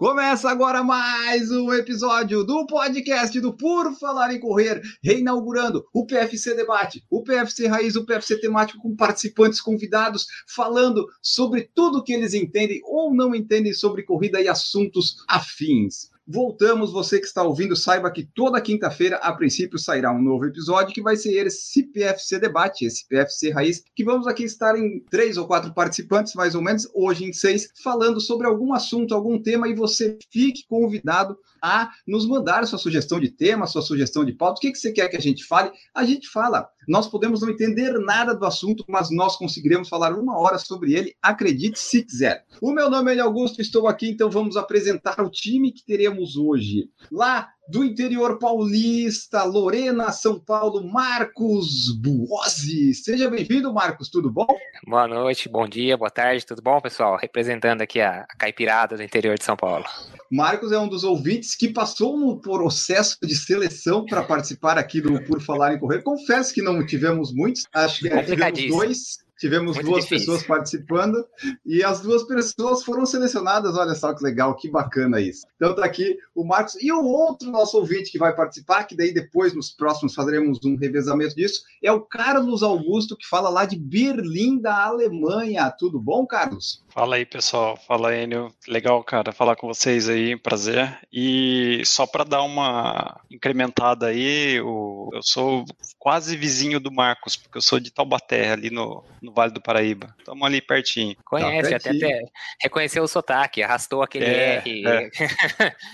[0.00, 6.54] Começa agora mais um episódio do podcast do Por Falar em Correr, reinaugurando o PFC
[6.54, 12.32] Debate, o PFC Raiz, o PFC Temático com participantes convidados falando sobre tudo que eles
[12.32, 16.08] entendem ou não entendem sobre corrida e assuntos afins.
[16.32, 20.94] Voltamos, você que está ouvindo, saiba que toda quinta-feira, a princípio, sairá um novo episódio
[20.94, 25.36] que vai ser esse PFC Debate, esse PFC Raiz, que vamos aqui estar em três
[25.36, 29.68] ou quatro participantes, mais ou menos, hoje em seis, falando sobre algum assunto, algum tema,
[29.68, 34.58] e você fique convidado a nos mandar sua sugestão de tema, sua sugestão de pauta,
[34.58, 36.68] o que, que você quer que a gente fale, a gente fala.
[36.90, 41.14] Nós podemos não entender nada do assunto, mas nós conseguiremos falar uma hora sobre ele,
[41.22, 42.44] acredite se quiser.
[42.60, 46.90] O meu nome é Augusto, estou aqui, então vamos apresentar o time que teremos hoje.
[47.08, 52.92] Lá do interior paulista, Lorena, São Paulo, Marcos Buozzi.
[52.94, 54.46] Seja bem-vindo, Marcos, tudo bom?
[54.84, 57.16] Boa noite, bom dia, boa tarde, tudo bom, pessoal?
[57.16, 59.84] Representando aqui a, a caipirada do interior de São Paulo.
[60.28, 65.22] Marcos é um dos ouvintes que passou no processo de seleção para participar aqui do
[65.22, 66.02] Por Falar em Correr.
[66.02, 69.29] Confesso que não tivemos muitos, acho que é, tivemos dois.
[69.40, 70.34] Tivemos Muito duas difícil.
[70.34, 71.26] pessoas participando
[71.64, 73.74] e as duas pessoas foram selecionadas.
[73.74, 75.46] Olha só que legal, que bacana isso.
[75.56, 79.14] Então tá aqui o Marcos e o outro nosso ouvinte que vai participar, que daí
[79.14, 83.78] depois nos próximos faremos um revezamento disso, é o Carlos Augusto, que fala lá de
[83.78, 85.70] Berlim, da Alemanha.
[85.70, 86.84] Tudo bom, Carlos?
[86.90, 87.78] Fala aí, pessoal.
[87.88, 88.52] Fala, Enio.
[88.68, 90.98] Legal, cara, falar com vocês aí, prazer.
[91.10, 95.64] E só para dar uma incrementada aí, eu, eu sou
[95.98, 100.14] quase vizinho do Marcos, porque eu sou de Taubaté, ali no, no Vale do Paraíba.
[100.18, 101.16] Estamos ali pertinho.
[101.24, 102.24] Conhece, tá até, até,
[102.60, 104.82] reconheceu o sotaque, arrastou aquele é, R.
[104.86, 105.10] É.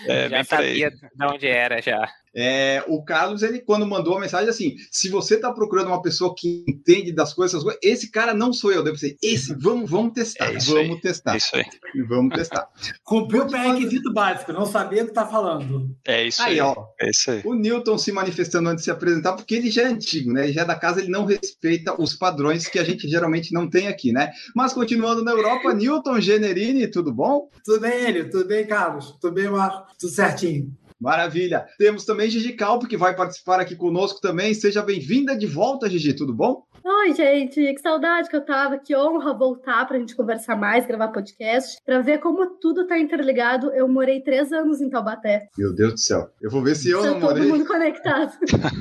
[0.08, 2.08] é, já sabia de onde era já.
[2.36, 6.34] É, o Carlos, ele quando mandou a mensagem assim, se você está procurando uma pessoa
[6.36, 10.52] que entende das coisas, esse cara não sou eu, deve ser esse, vamos, vamos testar,
[10.52, 11.32] é vamos aí, testar.
[11.32, 11.64] É isso aí.
[12.06, 12.68] Vamos testar.
[13.02, 15.96] Cumpriu o pré-requisito básico, não sabia o que está falando.
[16.06, 16.60] É isso aí.
[16.60, 16.60] aí.
[16.60, 17.40] Ó, é isso aí.
[17.42, 20.44] O Newton se manifestando antes de se apresentar, porque ele já é antigo, né?
[20.44, 23.68] Ele já é da casa, ele não respeita os padrões que a gente geralmente não
[23.68, 24.30] tem aqui, né?
[24.54, 27.48] Mas continuando na Europa, Newton Generini, tudo bom?
[27.64, 29.16] Tudo bem, ele, tudo bem, Carlos?
[29.20, 29.86] Tudo bem, Marco?
[29.98, 30.70] Tudo certinho.
[31.00, 31.66] Maravilha.
[31.78, 34.54] Temos também Gigi Calpo, que vai participar aqui conosco também.
[34.54, 36.62] Seja bem-vinda de volta, Gigi, tudo bom?
[36.82, 41.08] Oi, gente, que saudade que eu tava, que honra voltar pra gente conversar mais, gravar
[41.08, 43.72] podcast, pra ver como tudo tá interligado.
[43.72, 45.48] Eu morei três anos em Taubaté.
[45.58, 46.30] Meu Deus do céu.
[46.40, 47.42] Eu vou ver se eu tá não morei.
[47.42, 48.32] Todo mundo conectado.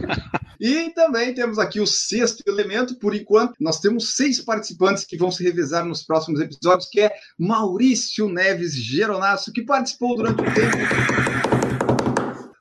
[0.61, 5.31] e também temos aqui o sexto elemento, por enquanto, nós temos seis participantes que vão
[5.31, 11.44] se revezar nos próximos episódios, que é Maurício Neves Geronasso, que participou durante o tempo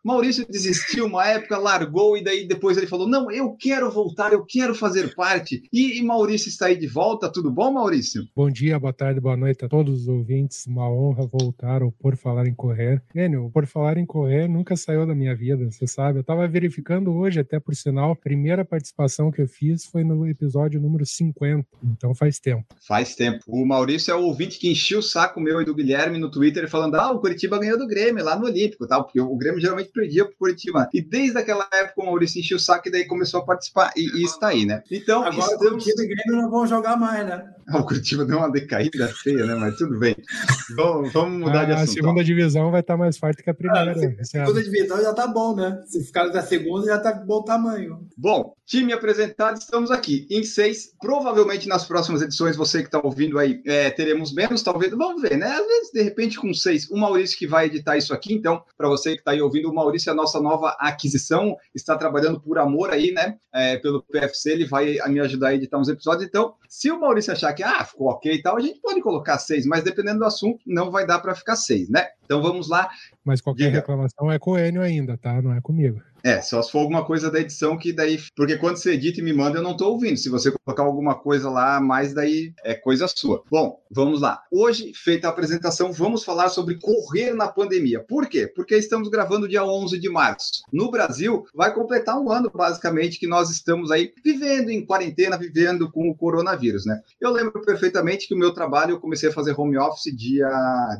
[0.04, 4.44] Maurício desistiu uma época, largou e daí depois ele falou: Não, eu quero voltar, eu
[4.44, 5.62] quero fazer parte.
[5.72, 7.32] E, e, Maurício está aí de volta.
[7.32, 8.22] Tudo bom, Maurício?
[8.36, 10.66] Bom dia, boa tarde, boa noite a todos os ouvintes.
[10.66, 13.02] Uma honra voltar ao Por Falar em Correr.
[13.14, 16.18] Enio, o Por Falar em Correr nunca saiu da minha vida, você sabe.
[16.18, 20.28] Eu estava verificando hoje, até por sinal, a primeira participação que eu fiz foi no
[20.28, 21.66] episódio número 50.
[21.82, 22.66] Então faz tempo.
[22.86, 23.42] Faz tempo.
[23.48, 26.68] O Maurício é o ouvinte que encheu o saco meu e do Guilherme no Twitter
[26.68, 29.93] falando: Ah, o Curitiba ganhou do Grêmio lá no Olímpico, tal, porque o Grêmio geralmente
[29.94, 30.88] perdia pro Curitiba.
[30.92, 33.92] E desde aquela época o Maurício encheu o saco e daí começou a participar.
[33.96, 34.82] E, e está aí, né?
[34.90, 35.64] Então, Agora estamos...
[35.64, 37.54] o Curitiba e Grêmio não vão jogar mais, né?
[37.72, 39.54] o Curitiba deu uma decaída feia, né?
[39.54, 40.14] Mas tudo bem.
[40.76, 41.90] Vamos, vamos mudar a, de assunto.
[41.90, 42.24] A segunda ó.
[42.24, 43.92] divisão vai estar mais forte que a primeira.
[43.92, 45.80] Ah, a segunda divisão já tá bom, né?
[45.86, 48.06] Se ficar da segunda, já tá bom tamanho.
[48.16, 50.94] Bom, time apresentado, estamos aqui em seis.
[51.00, 54.92] Provavelmente nas próximas edições, você que está ouvindo aí, é, teremos menos, talvez.
[54.92, 55.46] Vamos ver, né?
[55.46, 56.90] Às vezes, de repente, com seis.
[56.90, 59.74] O Maurício que vai editar isso aqui, então, para você que está aí ouvindo, o
[59.74, 63.36] Maurício é a nossa nova aquisição, está trabalhando por amor aí, né?
[63.52, 66.26] É, pelo PFC, ele vai me ajudar a editar uns episódios.
[66.26, 69.38] Então, se o Maurício achar que ah, ficou ok e tal, a gente pode colocar
[69.38, 72.08] seis, mas dependendo do assunto, não vai dar para ficar seis, né?
[72.24, 72.88] Então vamos lá.
[73.24, 73.76] Mas qualquer Diga.
[73.76, 75.40] reclamação é com o Enio ainda, tá?
[75.40, 76.00] Não é comigo.
[76.24, 78.18] É, só se for alguma coisa da edição que daí.
[78.34, 80.16] Porque quando você edita e me manda, eu não estou ouvindo.
[80.16, 83.44] Se você colocar alguma coisa lá, mais daí é coisa sua.
[83.50, 84.42] Bom, vamos lá.
[84.50, 88.02] Hoje, feita a apresentação, vamos falar sobre correr na pandemia.
[88.02, 88.46] Por quê?
[88.46, 90.62] Porque estamos gravando dia 11 de março.
[90.72, 95.92] No Brasil, vai completar um ano, basicamente, que nós estamos aí vivendo em quarentena, vivendo
[95.92, 97.02] com o coronavírus, né?
[97.20, 100.48] Eu lembro perfeitamente que o meu trabalho, eu comecei a fazer home office dia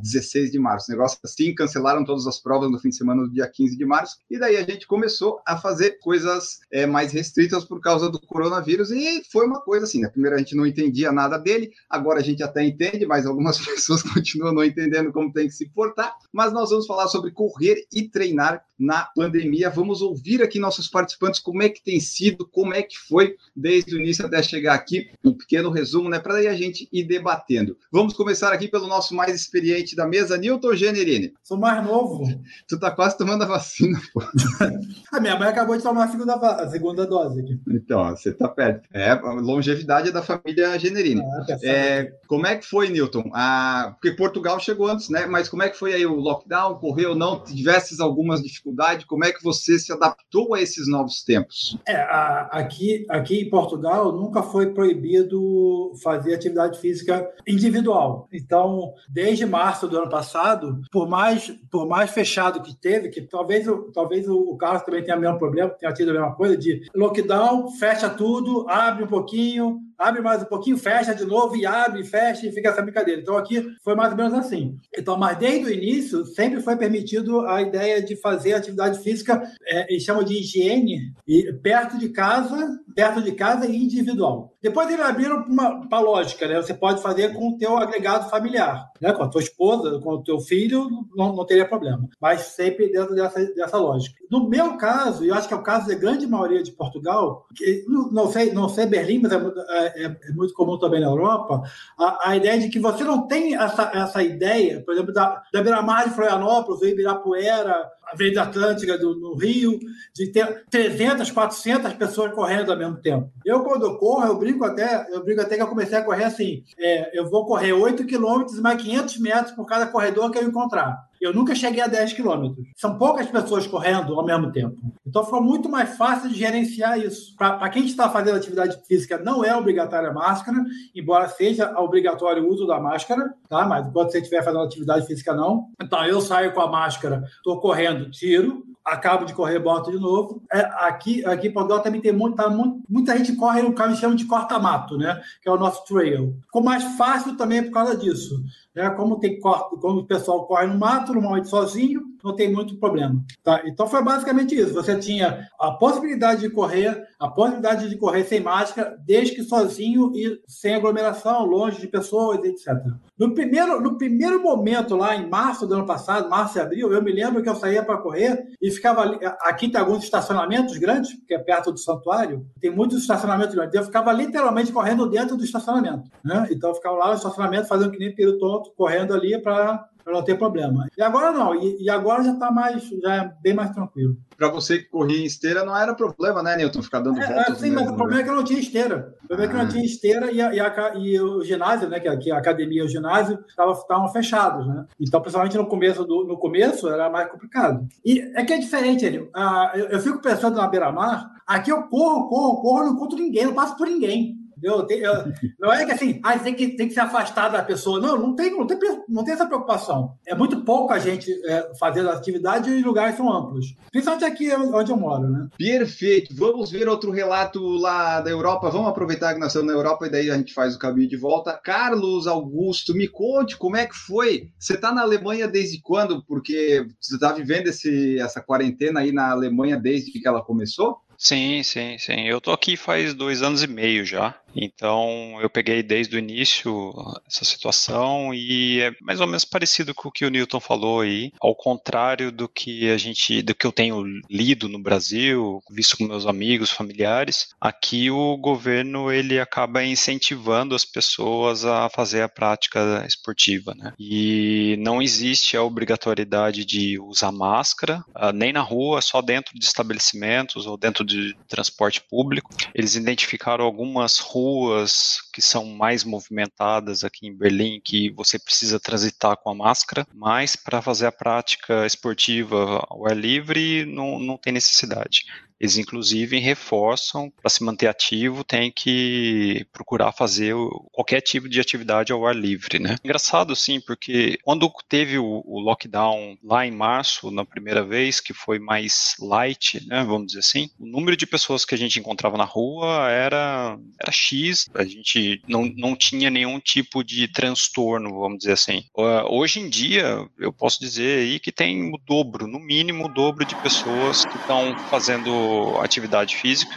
[0.03, 0.91] 16 de março.
[0.91, 4.17] Negócio assim, cancelaram todas as provas no fim de semana do dia 15 de março.
[4.31, 8.21] E daí a gente começou começou a fazer coisas é, mais restritas por causa do
[8.21, 10.09] coronavírus e foi uma coisa assim, né?
[10.09, 14.03] Primeiro a gente não entendia nada dele, agora a gente até entende, mas algumas pessoas
[14.03, 16.15] continuam não entendendo como tem que se portar.
[16.33, 19.71] Mas nós vamos falar sobre correr e treinar na pandemia.
[19.71, 23.95] Vamos ouvir aqui nossos participantes como é que tem sido, como é que foi desde
[23.95, 26.19] o início até chegar aqui, um pequeno resumo, né?
[26.19, 27.77] Para aí a gente ir debatendo.
[27.91, 31.33] Vamos começar aqui pelo nosso mais experiente da mesa, Newton Generini.
[31.43, 32.25] Sou mais novo.
[32.67, 34.23] Tu tá quase tomando a vacina, pô.
[35.12, 37.61] a minha mãe acabou de tomar a segunda, a segunda dose aqui.
[37.69, 38.89] Então, você tá perto.
[38.93, 41.23] É, a longevidade é da família Generini.
[41.23, 43.31] Ah, é, como é que foi, Newton?
[43.33, 45.27] Ah, porque Portugal chegou antes, né?
[45.27, 46.77] Mas como é que foi aí o lockdown?
[46.77, 47.43] Correu, não?
[47.43, 49.05] Tivesses algumas dificuldades?
[49.05, 51.79] Como é que você se adaptou a esses novos tempos?
[51.87, 58.29] É, a, aqui, aqui em Portugal nunca foi proibido fazer atividade física individual.
[58.33, 63.67] Então, desde março do ano passado, por mais, por mais fechado que teve, que talvez,
[63.93, 67.70] talvez o Carlos também tenha o mesmo problema, tenha tido a mesma coisa, de lockdown,
[67.73, 72.46] fecha tudo, abre um pouquinho, abre mais um pouquinho, fecha de novo e abre, fecha
[72.46, 73.20] e fica essa brincadeira.
[73.20, 74.76] Então aqui foi mais ou menos assim.
[74.96, 79.93] Então, mas desde o início sempre foi permitido a ideia de fazer atividade física, é,
[79.93, 84.55] eles chamam de higiene, e perto de casa, perto de casa e individual.
[84.62, 86.56] Depois eles abriram uma, uma lógica, né?
[86.56, 89.12] Você pode fazer com o teu agregado familiar, né?
[89.12, 92.08] Com a tua esposa, com o teu filho, não, não teria problema.
[92.19, 94.17] Mas sempre dentro dessa, dessa lógica.
[94.31, 97.46] No meu caso, e eu acho que é o caso da grande maioria de Portugal,
[97.55, 101.07] que, não, não sei, não sei Berlim, mas é, é, é, muito comum também na
[101.07, 101.63] Europa,
[101.99, 105.63] a, a, ideia de que você não tem essa, essa ideia, por exemplo, da, da
[105.63, 109.79] beira-mar de Florianópolis, ou Ibirapuera, Avenida Atlântica do, no Rio,
[110.15, 113.31] de ter 300, 400 pessoas correndo ao mesmo tempo.
[113.45, 116.63] Eu, quando corro, eu brinco até, eu brinco até que eu comecei a correr assim,
[116.79, 121.09] é, eu vou correr 8 quilômetros mais 500 metros por cada corredor que eu encontrar.
[121.25, 122.67] Eu nunca cheguei a 10 quilômetros.
[122.76, 124.76] São poucas pessoas correndo ao mesmo tempo.
[125.06, 127.35] Então ficou muito mais fácil de gerenciar isso.
[127.35, 130.59] Para quem está fazendo atividade física, não é obrigatória a máscara,
[130.94, 133.65] embora seja obrigatório o uso da máscara, tá?
[133.65, 135.69] Mas enquanto você estiver fazendo atividade física, não.
[135.82, 140.43] Então eu saio com a máscara, estou correndo, tiro, acabo de correr, boto de novo.
[140.53, 142.50] É, aqui, aqui em Portugal também tem muito, tá,
[142.87, 145.20] muita gente corre no que eles de corta-mato, né?
[145.41, 146.37] Que é o nosso trail.
[146.44, 148.44] Ficou mais fácil também por causa disso.
[148.75, 148.91] Né?
[148.91, 153.23] Como, tem, como o pessoal corre no mato, normalmente sozinho, não tem muito problema.
[153.43, 153.62] Tá?
[153.67, 154.73] Então foi basicamente isso.
[154.73, 160.11] Você tinha a possibilidade de correr, a possibilidade de correr sem máscara, desde que sozinho
[160.15, 162.73] e sem aglomeração, longe de pessoas, etc.
[163.19, 167.03] No primeiro, no primeiro momento, lá em março do ano passado, março e abril, eu
[167.03, 169.19] me lembro que eu saía para correr e ficava ali.
[169.43, 173.75] Aqui tem alguns estacionamentos grandes, que é perto do santuário, tem muitos estacionamentos grandes.
[173.75, 176.09] Eu ficava literalmente correndo dentro do estacionamento.
[176.25, 176.49] Né?
[176.50, 180.37] Então eu ficava lá no estacionamento fazendo que nem tonto, correndo ali para não ter
[180.37, 180.87] problema.
[180.97, 184.17] E agora não, e, e agora já está mais, já é bem mais tranquilo.
[184.37, 186.83] Para você que corria em esteira não era problema, né, Newton?
[186.83, 187.59] Ficar dando é, voltas.
[187.59, 189.15] sim, mas o problema é que eu não tinha esteira.
[189.25, 189.45] O problema ah.
[189.45, 189.73] é que não ah.
[189.73, 192.83] tinha esteira e, a, e, a, e o ginásio, né, que a, que a academia
[192.83, 194.87] e o ginásio estavam fechados, né?
[195.01, 197.87] Então, principalmente no começo, do, no começo era mais complicado.
[198.05, 199.31] E é que é diferente, Enio.
[199.35, 203.47] Ah, eu, eu fico pensando na beira-mar, aqui eu corro, corro, corro, não encontro ninguém,
[203.47, 204.44] não passo por ninguém.
[204.65, 208.01] Eu, eu, não é que assim, ah, tem, que, tem que se afastar da pessoa.
[208.01, 210.15] Não, não tem, não tem, não tem essa preocupação.
[210.27, 213.75] É muito pouca gente é, fazendo atividade e os lugares são amplos.
[213.93, 215.49] Principalmente aqui onde eu moro, né?
[215.59, 216.35] Perfeito.
[216.35, 218.71] Vamos ver outro relato lá da Europa.
[218.71, 221.17] Vamos aproveitar que nós estamos na Europa e daí a gente faz o caminho de
[221.17, 221.61] volta.
[221.63, 224.49] Carlos Augusto, me conte como é que foi.
[224.59, 226.25] Você está na Alemanha desde quando?
[226.25, 231.05] Porque você está vivendo esse, essa quarentena aí na Alemanha desde que ela começou?
[231.19, 232.27] Sim, sim, sim.
[232.27, 234.35] Eu tô aqui faz dois anos e meio já.
[234.55, 236.93] Então eu peguei desde o início
[237.29, 241.32] essa situação e é mais ou menos parecido com o que o Newton falou aí,
[241.41, 246.05] ao contrário do que a gente, do que eu tenho lido no Brasil, visto com
[246.05, 247.49] meus amigos, familiares.
[247.61, 253.93] Aqui o governo ele acaba incentivando as pessoas a fazer a prática esportiva, né?
[253.99, 259.65] E não existe a obrigatoriedade de usar máscara ah, nem na rua, só dentro de
[259.65, 262.51] estabelecimentos ou dentro de transporte público.
[262.75, 268.79] Eles identificaram algumas ruas ruas que são mais movimentadas aqui em Berlim, que você precisa
[268.79, 274.36] transitar com a máscara, mas para fazer a prática esportiva ao ar livre não, não
[274.36, 275.24] tem necessidade.
[275.61, 280.55] Eles, inclusive, reforçam para se manter ativo, tem que procurar fazer
[280.93, 282.96] qualquer tipo de atividade ao ar livre, né?
[283.05, 288.58] Engraçado, sim, porque quando teve o, lockdown lá em março, na primeira vez, que foi
[288.58, 292.44] mais light, né, vamos dizer assim, o número de pessoas que a gente encontrava na
[292.44, 298.53] rua era, era X, a gente não, não tinha nenhum tipo de transtorno, vamos dizer
[298.53, 298.84] assim.
[299.31, 303.44] Hoje em dia, eu posso dizer aí que tem o dobro, no mínimo o dobro
[303.44, 305.44] de pessoas que estão fazendo
[305.81, 306.74] atividade física.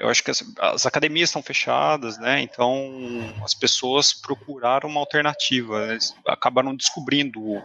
[0.00, 2.40] Eu acho que as, as academias estão fechadas, né?
[2.40, 2.90] Então
[3.44, 5.88] as pessoas procuraram uma alternativa.
[5.90, 7.62] Eles acabaram descobrindo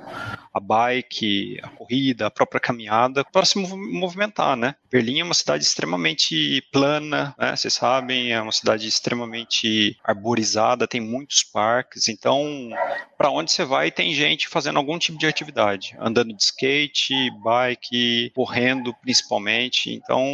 [0.54, 4.76] a bike, a corrida, a própria caminhada para se movimentar, né?
[4.92, 7.56] Berlim é uma cidade extremamente plana, né?
[7.56, 12.10] Vocês sabem, é uma cidade extremamente arborizada, tem muitos parques.
[12.10, 12.70] Então,
[13.18, 18.32] para onde você vai, tem gente fazendo algum tipo de atividade, andando de skate, bike,
[18.36, 19.94] correndo principalmente.
[19.94, 20.26] Então,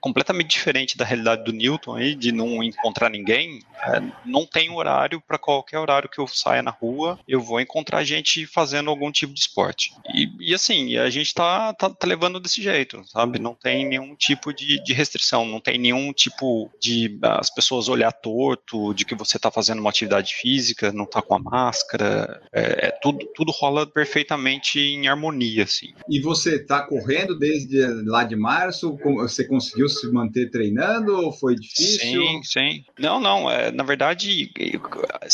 [0.00, 3.62] completamente diferente da realidade do Newton aí, de não encontrar ninguém.
[3.82, 8.04] É, não tem horário para qualquer horário que eu saia na rua, eu vou encontrar
[8.04, 9.92] gente fazendo algum tipo de esporte.
[10.14, 13.38] E, e assim, a gente tá, tá, tá, levando desse jeito, sabe?
[13.38, 18.10] Não tem nenhum tipo de, de restrição, não tem nenhum tipo de as pessoas olhar
[18.12, 22.40] torto, de que você tá fazendo uma atividade física, não tá com a máscara.
[22.50, 25.88] É, é tudo, tudo rola perfeitamente em harmonia, assim.
[26.08, 28.96] E você tá correndo desde lá de março?
[29.18, 32.22] Você conseguiu se manter treinando ou foi difícil?
[32.22, 32.84] Sim, sim.
[32.98, 33.50] Não, não.
[33.50, 34.50] É, na verdade,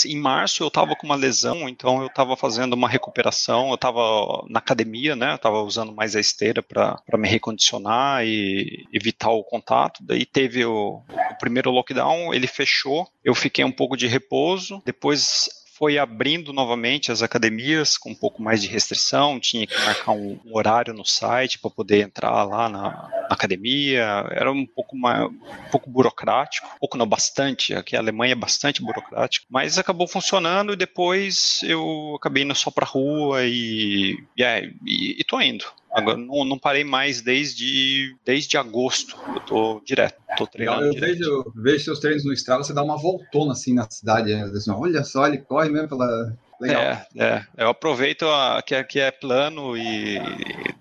[0.05, 4.45] em março eu estava com uma lesão, então eu estava fazendo uma recuperação, eu estava
[4.49, 5.33] na academia, né?
[5.33, 10.03] Eu estava usando mais a esteira para me recondicionar e evitar o contato.
[10.03, 15.49] Daí teve o, o primeiro lockdown, ele fechou, eu fiquei um pouco de repouso, depois
[15.85, 20.41] foi abrindo novamente as academias com um pouco mais de restrição, tinha que marcar um,
[20.43, 25.27] um horário no site para poder entrar lá na, na, academia, era um pouco mais,
[25.27, 30.09] um pouco burocrático, um pouco não bastante, aqui a Alemanha é bastante burocrático, mas acabou
[30.09, 35.39] funcionando e depois eu acabei indo só para rua e, e, é, e, e tô
[35.39, 35.67] indo.
[35.95, 39.17] Agora não, não, parei mais desde, desde agosto.
[39.33, 40.87] Eu tô direto, tô treinando.
[40.87, 41.19] Eu direto.
[41.19, 44.35] Vejo, vejo seus treinos no Strava, você dá uma voltona assim na cidade.
[44.35, 44.43] Né?
[44.43, 46.37] Assim, olha só, ele corre mesmo pela.
[46.61, 46.83] Legal.
[46.83, 47.43] É, é.
[47.57, 50.19] Eu aproveito a, que aqui é plano e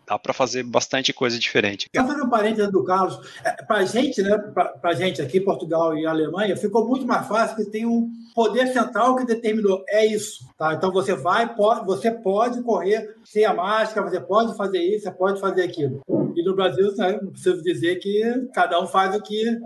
[0.07, 1.89] dá para fazer bastante coisa diferente.
[1.95, 4.37] Só fazer um parênteses do Carlos, é, para a gente, né,
[4.81, 9.15] para gente aqui, Portugal e Alemanha, ficou muito mais fácil que tem um poder central
[9.15, 10.73] que determinou é isso, tá?
[10.73, 15.11] Então você vai, pode, você pode correr sem a máscara, você pode fazer isso, você
[15.11, 16.01] pode fazer aquilo.
[16.43, 18.21] E no Brasil, né, não preciso dizer que
[18.53, 19.57] cada um faz o que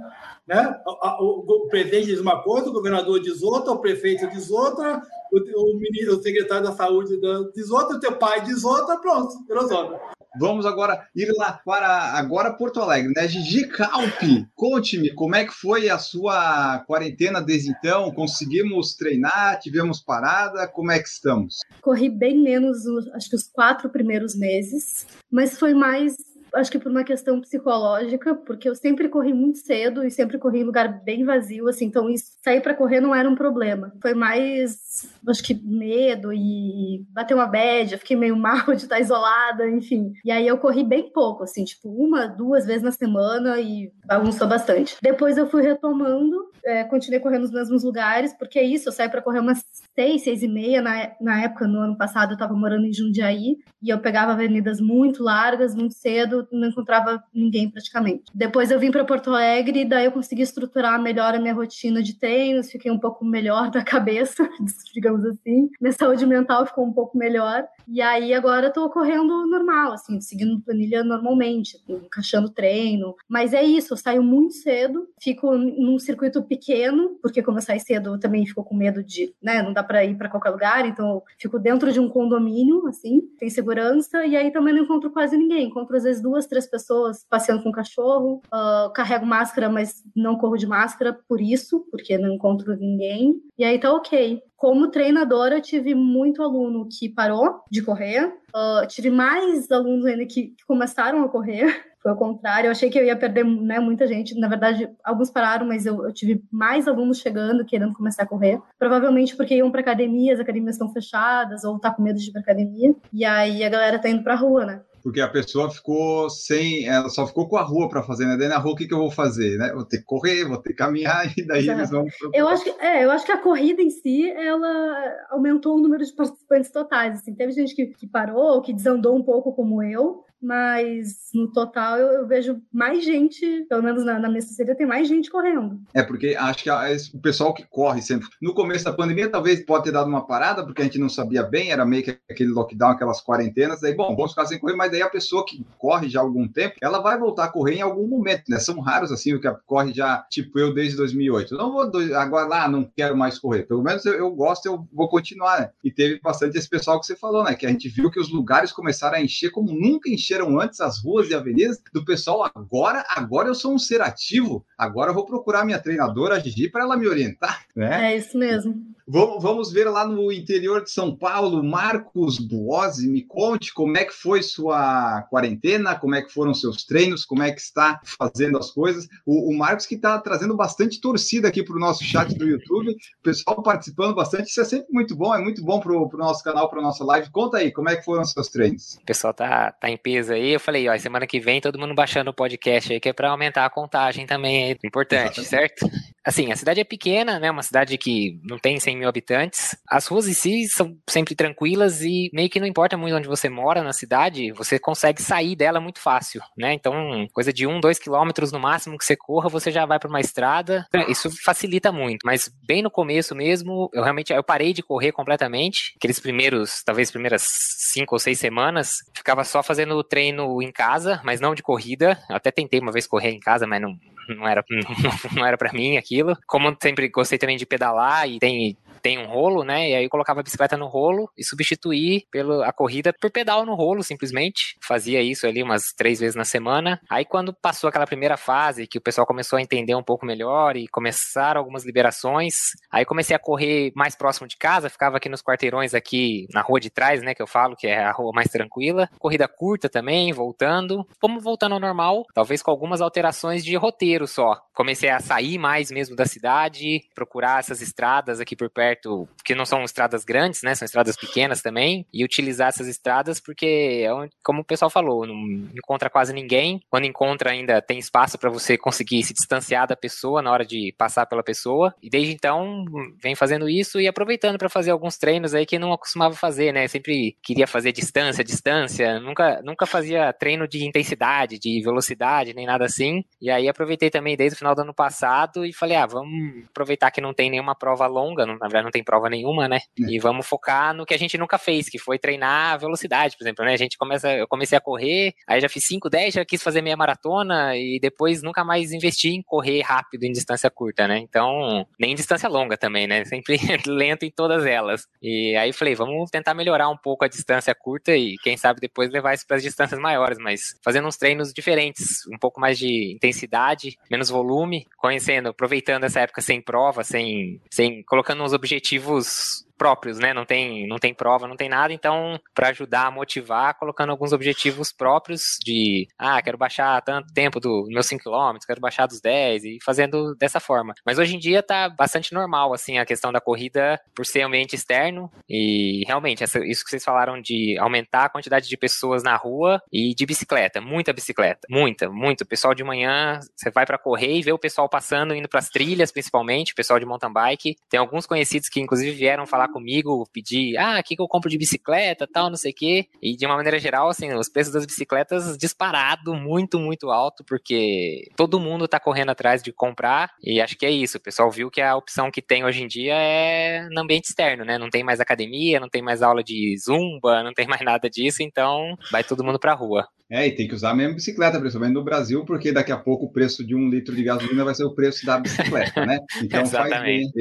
[0.48, 0.80] né?
[1.20, 5.74] O, o, presidente diz uma coisa, o governador diz outra, o prefeito diz outra, o,
[5.74, 7.20] o, ministro, o secretário da saúde
[7.54, 9.98] diz outra, o teu pai diz outra, pronto, resolve.
[10.40, 13.28] Vamos agora ir lá para agora Porto Alegre, né?
[13.28, 18.12] Gigi Calpe, conte-me como é que foi a sua quarentena desde então?
[18.12, 19.60] Conseguimos treinar?
[19.60, 20.68] Tivemos parada?
[20.68, 21.56] Como é que estamos?
[21.82, 26.16] Corri bem menos, acho que os quatro primeiros meses, mas foi mais
[26.54, 30.60] acho que por uma questão psicológica, porque eu sempre corri muito cedo e sempre corri
[30.60, 32.08] em lugar bem vazio, assim, então
[32.44, 33.94] sair para correr não era um problema.
[34.02, 39.00] Foi mais, acho que medo e bater uma bad, eu fiquei meio mal de estar
[39.00, 40.14] isolada, enfim.
[40.24, 44.48] E aí eu corri bem pouco, assim, tipo, uma, duas vezes na semana e bagunçou
[44.48, 44.98] bastante.
[45.02, 46.36] Depois eu fui retomando,
[46.66, 49.64] é, continuei correndo nos mesmos lugares, porque é isso, eu saí para correr umas
[49.96, 53.58] seis, seis e meia, na, na época, no ano passado, eu estava morando em Jundiaí,
[53.82, 58.24] e eu pegava avenidas muito largas, muito cedo, não encontrava ninguém praticamente.
[58.34, 62.16] Depois eu vim para Porto Alegre, daí eu consegui estruturar melhor a minha rotina de
[62.16, 64.48] treinos, fiquei um pouco melhor da cabeça,
[64.94, 65.70] digamos assim.
[65.80, 67.66] Minha saúde mental ficou um pouco melhor.
[67.88, 73.16] E aí agora eu tô correndo normal, assim, seguindo planilha normalmente, encaixando treino.
[73.28, 77.80] Mas é isso, eu saio muito cedo, fico num circuito pequeno, porque como eu saio
[77.80, 80.86] cedo, eu também fico com medo de, né, não dá para ir para qualquer lugar,
[80.86, 85.10] então eu fico dentro de um condomínio, assim, tem segurança, e aí também não encontro
[85.12, 85.68] quase ninguém.
[85.68, 90.38] Encontro às vezes duas, três pessoas passeando com o cachorro, uh, carrego máscara, mas não
[90.38, 93.42] corro de máscara por isso, porque não encontro ninguém.
[93.58, 94.42] E aí tá ok.
[94.58, 100.48] Como treinadora, tive muito aluno que parou de correr, uh, tive mais alunos ainda que,
[100.48, 101.66] que começaram a correr.
[102.02, 104.40] Foi o contrário, eu achei que eu ia perder né, muita gente.
[104.40, 108.62] Na verdade, alguns pararam, mas eu, eu, tive mais alunos chegando, querendo começar a correr.
[108.80, 112.32] Provavelmente porque iam para academia, as academias estão fechadas, ou tá com medo de ir
[112.32, 112.96] para academia.
[113.12, 114.82] E aí a galera tá indo pra rua, né?
[115.02, 118.38] Porque a pessoa ficou sem, ela só ficou com a rua para fazer, né?
[118.38, 119.72] Daí na rua o que, que eu vou fazer, né?
[119.74, 121.80] Vou ter que correr, vou ter que caminhar e daí Exato.
[121.80, 122.06] eles vão.
[122.34, 126.04] Eu acho que é, eu acho que a corrida em si ela aumentou o número
[126.06, 127.20] de participantes totais.
[127.20, 131.98] Assim, teve gente que, que parou, que desandou um pouco como eu, mas no total
[131.98, 135.80] eu, eu vejo mais gente, pelo menos na, na minha assessoria, tem mais gente correndo.
[135.94, 138.28] É, porque acho que o pessoal que corre sempre.
[138.42, 141.44] No começo da pandemia, talvez pode ter dado uma parada, porque a gente não sabia
[141.44, 143.82] bem, era meio que aquele lockdown, aquelas quarentenas.
[143.82, 146.48] Daí, bom, vamos ficar sem correr, mas daí a pessoa que corre já há algum
[146.48, 148.60] tempo, ela vai voltar a correr em algum momento, né?
[148.60, 151.54] São raros assim o que corre já, tipo eu desde 2008.
[151.54, 153.64] Eu não vou agora lá, não quero mais correr.
[153.64, 155.70] Pelo menos eu, eu gosto, eu vou continuar, né?
[155.84, 157.56] E teve bastante esse pessoal que você falou, né?
[157.56, 161.00] Que a gente viu que os lugares começaram a encher como nunca encheram antes as
[161.00, 162.50] ruas e avenidas do pessoal.
[162.54, 164.66] Agora, agora eu sou um ser ativo.
[164.78, 168.14] Agora eu vou procurar minha treinadora, a Gigi, para ela me orientar, né?
[168.14, 168.97] É isso mesmo.
[169.10, 174.04] Vamos, vamos ver lá no interior de São Paulo, Marcos Buozzi, me conte como é
[174.04, 178.58] que foi sua quarentena, como é que foram seus treinos, como é que está fazendo
[178.58, 179.08] as coisas.
[179.26, 182.92] O, o Marcos que está trazendo bastante torcida aqui para o nosso chat do YouTube,
[182.92, 186.44] o pessoal participando bastante, isso é sempre muito bom, é muito bom para o nosso
[186.44, 187.32] canal, para nossa live.
[187.32, 188.96] Conta aí, como é que foram seus treinos?
[189.02, 191.96] O pessoal tá, tá em peso aí, eu falei, ó, semana que vem todo mundo
[191.96, 195.80] baixando o podcast aí, que é para aumentar a contagem também, é importante, Exatamente.
[195.80, 196.08] certo?
[196.26, 199.76] Assim, a cidade é pequena, né, uma cidade que não tem 100 mil habitantes.
[199.88, 203.50] As ruas em si são sempre tranquilas e meio que não importa muito onde você
[203.50, 206.74] mora na cidade, você consegue sair dela muito fácil, né?
[206.74, 210.10] Então, coisa de um, dois quilômetros no máximo que você corra, você já vai para
[210.10, 210.86] uma estrada.
[211.08, 212.20] Isso facilita muito.
[212.26, 215.94] Mas bem no começo mesmo, eu realmente eu parei de correr completamente.
[215.98, 217.44] Aqueles primeiros, talvez primeiras
[217.92, 222.20] cinco ou seis semanas, ficava só fazendo treino em casa, mas não de corrida.
[222.30, 223.98] Eu até tentei uma vez correr em casa, mas não,
[224.36, 224.64] não era,
[225.36, 226.38] não era para mim aquilo.
[226.46, 228.78] Como sempre gostei também de pedalar e tem
[229.08, 229.90] tem um rolo, né?
[229.90, 233.66] E aí eu colocava a bicicleta no rolo e substituir pela a corrida por pedal
[233.66, 234.76] no rolo, simplesmente.
[234.86, 237.00] Fazia isso ali umas três vezes na semana.
[237.10, 240.76] Aí quando passou aquela primeira fase, que o pessoal começou a entender um pouco melhor
[240.76, 242.56] e começaram algumas liberações,
[242.92, 246.82] aí comecei a correr mais próximo de casa, ficava aqui nos quarteirões aqui na rua
[246.82, 247.34] de trás, né?
[247.34, 249.10] Que eu falo que é a rua mais tranquila.
[249.18, 251.08] Corrida curta também, voltando.
[251.22, 254.60] Como voltando ao normal, talvez com algumas alterações de roteiro só.
[254.74, 259.56] Comecei a sair mais mesmo da cidade, procurar essas estradas aqui por perto perto, que
[259.56, 260.74] não são estradas grandes, né?
[260.76, 265.36] São estradas pequenas também, e utilizar essas estradas porque, é como o pessoal falou, não
[265.76, 266.82] encontra quase ninguém.
[266.90, 270.94] Quando encontra, ainda tem espaço para você conseguir se distanciar da pessoa na hora de
[270.98, 271.94] passar pela pessoa.
[272.02, 272.86] E desde então,
[273.22, 276.88] vem fazendo isso e aproveitando para fazer alguns treinos aí que não acostumava fazer, né?
[276.88, 282.86] Sempre queria fazer distância, distância, nunca, nunca fazia treino de intensidade, de velocidade, nem nada
[282.86, 283.24] assim.
[283.42, 287.12] E aí aproveitei também desde o final do ano passado e falei, ah, vamos aproveitar
[287.12, 289.80] que não tem nenhuma prova longa, na verdade não tem prova nenhuma, né?
[290.00, 290.04] É.
[290.12, 293.44] E vamos focar no que a gente nunca fez, que foi treinar a velocidade, por
[293.44, 293.74] exemplo, né?
[293.74, 296.82] A gente começa, eu comecei a correr, aí já fiz 5, 10, já quis fazer
[296.82, 301.20] meia maratona e depois nunca mais investi em correr rápido em distância curta, né?
[301.20, 303.24] Então, nem em distância longa também, né?
[303.26, 305.06] Sempre lento em todas elas.
[305.22, 309.12] E aí falei, vamos tentar melhorar um pouco a distância curta e quem sabe depois
[309.12, 313.14] levar isso para as distâncias maiores, mas fazendo uns treinos diferentes, um pouco mais de
[313.14, 319.67] intensidade, menos volume, conhecendo, aproveitando essa época sem prova, sem, sem colocando uns objetivos objetivos
[319.78, 320.34] próprios, né?
[320.34, 321.94] Não tem, não tem prova, não tem nada.
[321.94, 327.60] Então, para ajudar a motivar, colocando alguns objetivos próprios de, ah, quero baixar tanto tempo
[327.60, 330.94] do meus 5 km, quero baixar dos 10 e fazendo dessa forma.
[331.06, 334.76] Mas hoje em dia tá bastante normal, assim, a questão da corrida por ser ambiente
[334.76, 339.36] externo e realmente, essa, isso que vocês falaram de aumentar a quantidade de pessoas na
[339.36, 342.42] rua e de bicicleta, muita bicicleta, muita, muito.
[342.42, 345.60] O pessoal de manhã, você vai para correr e vê o pessoal passando, indo para
[345.60, 347.76] as trilhas, principalmente, o pessoal de mountain bike.
[347.90, 351.50] Tem alguns conhecidos que inclusive vieram falar comigo, pedir, ah, o que, que eu compro
[351.50, 353.08] de bicicleta, tal, não sei o quê.
[353.22, 358.30] E de uma maneira geral, assim, os preços das bicicletas disparado, muito, muito alto, porque
[358.36, 360.32] todo mundo tá correndo atrás de comprar.
[360.44, 361.18] E acho que é isso.
[361.18, 364.64] O pessoal viu que a opção que tem hoje em dia é no ambiente externo,
[364.66, 364.78] né?
[364.78, 368.44] Não tem mais academia, não tem mais aula de zumba, não tem mais nada disso,
[368.44, 370.08] então vai todo mundo pra rua.
[370.30, 373.26] É, e tem que usar a mesma bicicleta, principalmente no Brasil, porque daqui a pouco
[373.26, 376.20] o preço de um litro de gasolina vai ser o preço da bicicleta, né?
[376.44, 377.32] Então faz bem.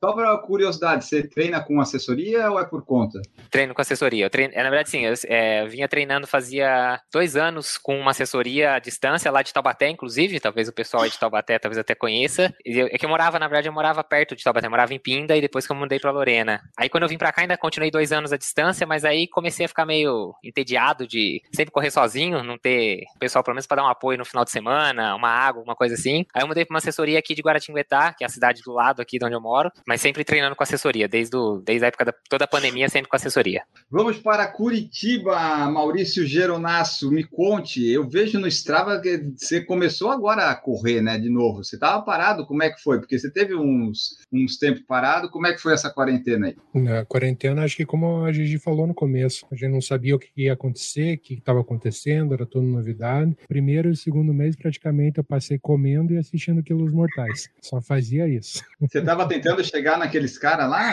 [0.00, 3.20] Só para curiosidade, você treina com assessoria ou é por conta?
[3.50, 4.26] Treino com assessoria.
[4.26, 8.10] Eu treino, é, na verdade, sim, eu é, vinha treinando fazia dois anos com uma
[8.10, 12.52] assessoria à distância, lá de Taubaté, inclusive, talvez o pessoal de Taubaté talvez até conheça.
[12.64, 14.98] Eu, é que eu morava, na verdade, eu morava perto de Taubaté, eu morava em
[14.98, 16.60] Pinda e depois que eu mudei para Lorena.
[16.76, 19.66] Aí quando eu vim para cá, ainda continuei dois anos à distância, mas aí comecei
[19.66, 23.84] a ficar meio entediado de sempre correr sozinho, não ter pessoal pelo menos para dar
[23.84, 26.24] um apoio no final de semana, uma água, uma coisa assim.
[26.34, 29.00] Aí eu mudei para uma assessoria aqui de Guaratinguetá, que é a cidade do lado
[29.00, 31.88] aqui de onde eu moro, mas sempre treinando com assessoria, desde desde, o, desde a
[31.88, 33.62] época da toda a pandemia, sempre com assessoria.
[33.90, 35.36] Vamos para Curitiba,
[35.70, 37.86] Maurício Geronasso, me conte.
[37.86, 41.62] Eu vejo no Strava que você começou agora a correr, né, de novo.
[41.62, 42.98] Você estava parado, como é que foi?
[42.98, 46.56] Porque você teve uns, uns tempos parado, como é que foi essa quarentena aí?
[46.74, 50.18] Na quarentena, acho que como a Gigi falou no começo, a gente não sabia o
[50.18, 53.36] que ia acontecer, o que estava acontecendo, era tudo novidade.
[53.46, 57.48] Primeiro e segundo mês, praticamente, eu passei comendo e assistindo Quilos Mortais.
[57.60, 58.62] Só fazia isso.
[58.80, 60.92] Você estava tentando chegar naqueles caras lá?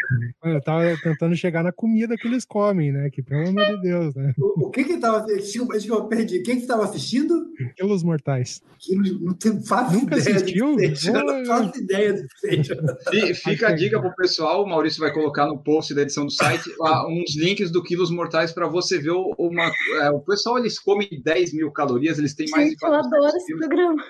[0.43, 3.09] Eu tava tentando chegar na comida que eles comem, né?
[3.09, 4.33] Que pelo amor de Deus, né?
[4.37, 5.67] O, o que que tava assistindo?
[5.87, 6.41] Eu perdi.
[6.41, 7.51] Quem que estava assistindo?
[7.75, 8.61] Quilos Mortais.
[8.79, 10.79] Quilos, não tenho faço Nunca ideia assistiu?
[10.79, 11.11] seja.
[11.11, 12.77] Não faço ideia do que seja.
[13.13, 16.31] E fica a dica pro pessoal, o Maurício vai colocar no post da edição do
[16.31, 19.71] site lá, uns links do Quilos Mortais para você ver uma.
[20.01, 23.37] É, o pessoal eles comem 10 mil calorias, eles têm mais de Gente, eu adoro
[23.37, 24.03] esse programa.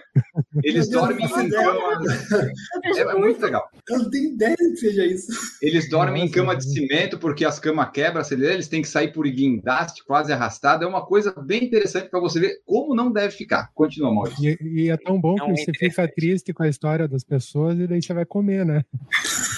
[0.64, 2.00] Eles dormem em cama.
[2.96, 3.70] É, é muito legal.
[3.90, 5.32] Eu não tenho ideia do que seja isso.
[5.62, 9.12] Eles dormem em Nossa, cama de cimento porque as camas quebram, eles têm que sair
[9.12, 10.84] por guindaste, quase arrastado.
[10.84, 13.70] É uma coisa bem interessante para você ver como não deve ficar.
[13.74, 14.58] Continua, Maurício.
[14.62, 17.24] E, e é tão bom Não, que é você fica triste com a história das
[17.24, 18.84] pessoas e daí você vai comer, né?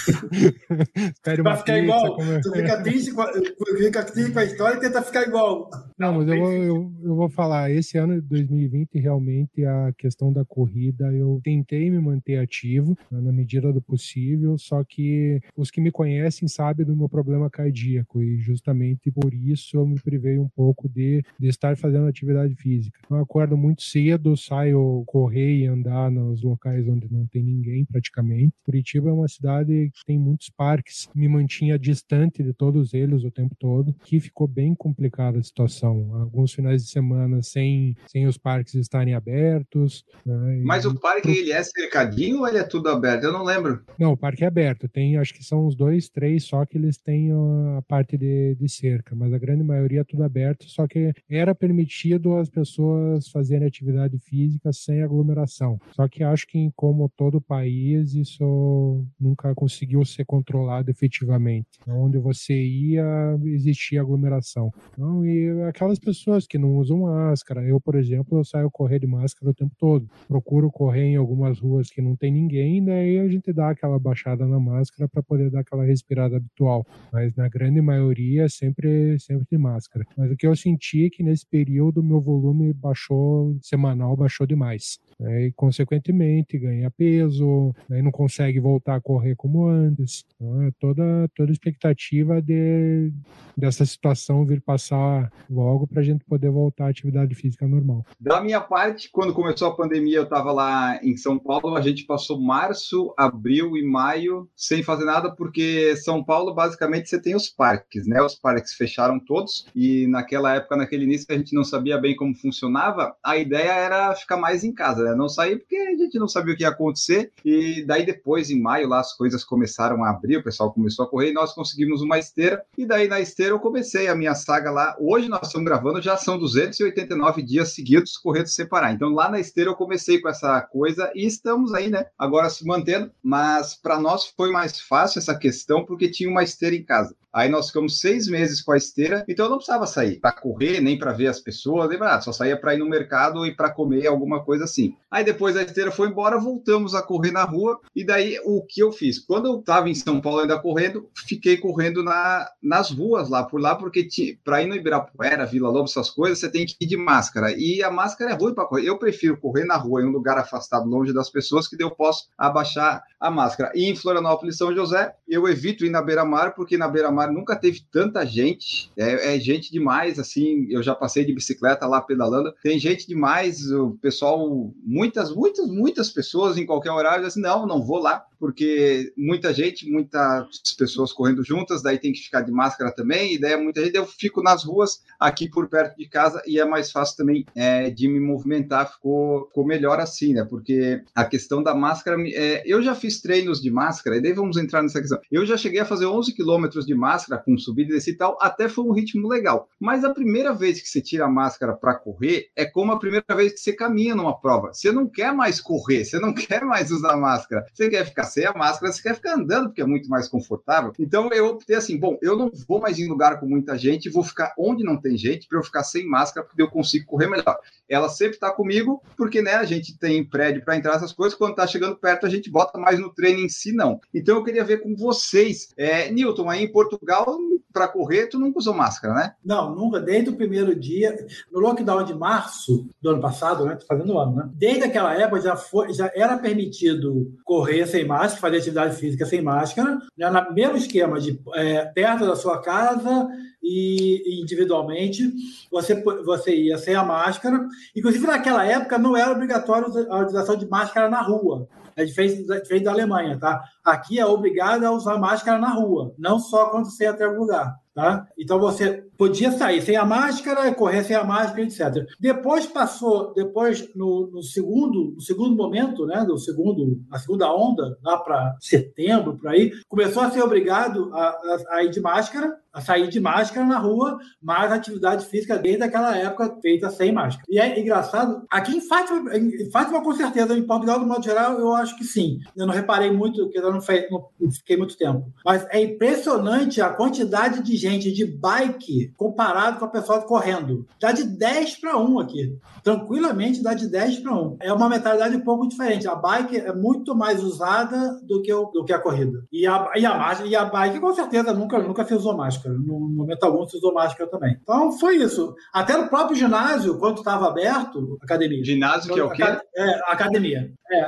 [1.14, 2.16] Espere uma Vai ficar pizza, igual.
[2.16, 5.70] comer- Tu fica triste, com a, fica triste com a história e tenta ficar igual.
[5.98, 10.32] Não, mas eu vou, eu, eu vou falar, esse ano de 2020, realmente a questão
[10.32, 15.70] da corrida, eu tentei me manter ativo né, na medida do possível, só que os
[15.70, 16.13] que me conhecem
[16.48, 21.22] sabem do meu problema cardíaco e justamente por isso eu me privei um pouco de,
[21.38, 22.98] de estar fazendo atividade física.
[23.10, 28.54] Eu acordo muito cedo, saio correr e andar nos locais onde não tem ninguém praticamente.
[28.64, 33.30] Curitiba é uma cidade que tem muitos parques, me mantinha distante de todos eles o
[33.30, 36.14] tempo todo, que ficou bem complicada a situação.
[36.14, 40.04] Alguns finais de semana sem, sem os parques estarem abertos.
[40.24, 43.24] né, e- Mas o parque ele é cercadinho ou ele é tudo aberto?
[43.24, 43.82] Eu não lembro.
[43.98, 44.88] Não, o parque é aberto.
[44.88, 48.68] Tem, acho que são uns dois, três só que eles têm a parte de, de
[48.68, 53.66] cerca, mas a grande maioria é tudo aberto, só que era permitido as pessoas fazerem
[53.66, 55.78] atividade física sem aglomeração.
[55.92, 61.68] Só que acho que, como todo país, isso nunca conseguiu ser controlado efetivamente.
[61.86, 63.04] Onde você ia,
[63.44, 64.72] existia aglomeração.
[64.92, 69.06] Então, e aquelas pessoas que não usam máscara, eu, por exemplo, eu saio correr de
[69.06, 70.08] máscara o tempo todo.
[70.28, 74.46] Procuro correr em algumas ruas que não tem ninguém, daí a gente dá aquela baixada
[74.46, 76.86] na máscara para poder dar aquela respirada habitual.
[77.12, 80.04] Mas na grande maioria, sempre, sempre de máscara.
[80.16, 84.98] Mas o que eu senti é que nesse período meu volume baixou, semanal baixou demais.
[85.24, 85.46] Né?
[85.46, 90.24] E, consequentemente, ganha peso, aí não consegue voltar a correr como antes.
[90.36, 93.10] Então, é toda, toda expectativa de,
[93.56, 98.04] dessa situação vir passar logo para a gente poder voltar à atividade física normal.
[98.20, 101.74] Da minha parte, quando começou a pandemia, eu estava lá em São Paulo.
[101.74, 107.20] A gente passou março, abril e maio sem fazer nada, porque São Paulo, basicamente, você
[107.20, 108.20] tem os parques, né?
[108.20, 112.34] Os parques fecharam todos e naquela época, naquele início, a gente não sabia bem como
[112.34, 113.16] funcionava.
[113.24, 115.13] A ideia era ficar mais em casa, né?
[115.14, 117.32] Não sair porque a gente não sabia o que ia acontecer.
[117.44, 121.08] E daí depois, em maio, lá as coisas começaram a abrir, o pessoal começou a
[121.08, 122.62] correr e nós conseguimos uma esteira.
[122.76, 124.96] E daí na esteira eu comecei a minha saga lá.
[124.98, 128.92] Hoje nós estamos gravando, já são 289 dias seguidos correndo sem parar.
[128.92, 132.06] Então lá na esteira eu comecei com essa coisa e estamos aí, né?
[132.18, 133.10] Agora se mantendo.
[133.22, 137.14] Mas para nós foi mais fácil essa questão porque tinha uma esteira em casa.
[137.34, 140.80] Aí nós ficamos seis meses com a esteira, então eu não precisava sair para correr,
[140.80, 142.22] nem para ver as pessoas, nem nada.
[142.22, 144.94] Só saía para ir no mercado e para comer alguma coisa assim.
[145.10, 147.80] Aí depois a esteira foi embora, voltamos a correr na rua.
[147.94, 149.18] E daí o que eu fiz?
[149.18, 153.60] Quando eu estava em São Paulo ainda correndo, fiquei correndo na, nas ruas lá por
[153.60, 154.06] lá, porque
[154.44, 157.52] para ir no Ibirapuera, Vila Lobo, essas coisas, você tem que ir de máscara.
[157.56, 158.88] E a máscara é ruim para correr.
[158.88, 161.90] Eu prefiro correr na rua, em um lugar afastado, longe das pessoas, que daí eu
[161.90, 163.72] posso abaixar a máscara.
[163.74, 167.80] E em Florianópolis, São José, eu evito ir na beira-mar, porque na beira-mar nunca teve
[167.90, 168.90] tanta gente.
[168.96, 170.66] É, é, gente demais, assim.
[170.70, 172.54] Eu já passei de bicicleta lá pedalando.
[172.62, 177.82] Tem gente demais, o pessoal, muitas, muitas, muitas pessoas em qualquer horário, assim, não, não
[177.82, 182.92] vou lá, porque muita gente, muitas pessoas correndo juntas, daí tem que ficar de máscara
[182.92, 183.96] também, e daí muita gente.
[183.96, 187.88] Eu fico nas ruas aqui por perto de casa e é mais fácil também é,
[187.88, 190.44] de me movimentar, ficou, ficou melhor assim, né?
[190.44, 194.58] Porque a questão da máscara, é, eu já fiz treinos de máscara, e daí vamos
[194.58, 195.18] entrar nessa questão.
[195.32, 198.68] Eu já cheguei a fazer 11 quilômetros de máscara com subida e e tal, até
[198.68, 199.70] foi um ritmo legal.
[199.80, 203.34] Mas a primeira vez que você tira a máscara para correr é como a primeira
[203.34, 204.74] vez que você caminha numa prova.
[204.74, 208.44] Você não quer mais correr, você não quer mais usar máscara, você quer ficar sem
[208.44, 210.92] a máscara você quer ficar andando, porque é muito mais confortável.
[210.98, 214.24] Então eu optei assim, bom, eu não vou mais em lugar com muita gente, vou
[214.24, 217.56] ficar onde não tem gente, para eu ficar sem máscara, porque eu consigo correr melhor.
[217.88, 221.52] Ela sempre está comigo, porque né, a gente tem prédio para entrar essas coisas, quando
[221.52, 224.00] está chegando perto a gente bota mais no treino em si, não.
[224.12, 225.68] Então eu queria ver com vocês.
[225.76, 227.38] É, Newton, aí em Portugal,
[227.74, 229.34] para correr, tu nunca usou máscara, né?
[229.44, 230.00] Não, nunca.
[230.00, 233.74] Desde o primeiro dia, no lockdown de março do ano passado, né?
[233.74, 234.48] Tô fazendo ano, né?
[234.54, 239.42] Desde aquela época já, foi, já era permitido correr sem máscara, fazer atividade física sem
[239.42, 240.30] máscara, né?
[240.30, 243.28] no mesmo esquema de é, perto da sua casa
[243.62, 245.32] e individualmente
[245.70, 247.66] você, você ia sem a máscara.
[247.96, 251.68] Inclusive, naquela época, não era obrigatório a utilização de máscara na rua.
[251.96, 253.62] É diferente, diferente da Alemanha, tá?
[253.84, 257.74] Aqui é obrigado a usar máscara na rua, não só quando você entra em lugar.
[257.94, 258.26] Tá?
[258.36, 262.04] Então você podia sair sem a máscara, correr sem a máscara, etc.
[262.18, 267.96] Depois passou, depois no, no segundo, no segundo momento, né, do segundo, a segunda onda,
[268.02, 272.56] lá para setembro, por aí, começou a ser obrigado a, a, a ir de máscara,
[272.72, 277.46] a sair de máscara na rua, mas atividade física desde aquela época feita sem máscara.
[277.48, 281.56] E é engraçado, aqui em Fátima, em Fátima com certeza, em Portugal, do modo geral,
[281.60, 282.40] eu acho que sim.
[282.56, 285.32] Eu não reparei muito, porque eu não, fei, não fiquei muito tempo.
[285.44, 290.86] Mas é impressionante a quantidade de gente de bike comparado com a pessoa correndo.
[291.00, 292.58] Dá de 10 para 1 aqui.
[292.82, 294.56] Tranquilamente dá de 10 para 1.
[294.60, 296.08] É uma mentalidade um pouco diferente.
[296.08, 299.44] A bike é muito mais usada do que, o, do que a corrida.
[299.52, 302.74] E a, e, a, e a bike, com certeza, nunca, nunca se usou máscara.
[302.74, 304.56] No momento algum se usou máscara também.
[304.62, 305.54] Então foi isso.
[305.72, 308.64] Até no próprio ginásio, quando estava aberto, academia.
[308.64, 309.42] Ginásio que é o quê?
[309.76, 310.72] É, academia.
[310.90, 311.06] É,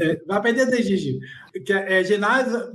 [0.00, 1.18] é, vai aprender desde Gigi.
[1.64, 2.70] Que é, é ginásio,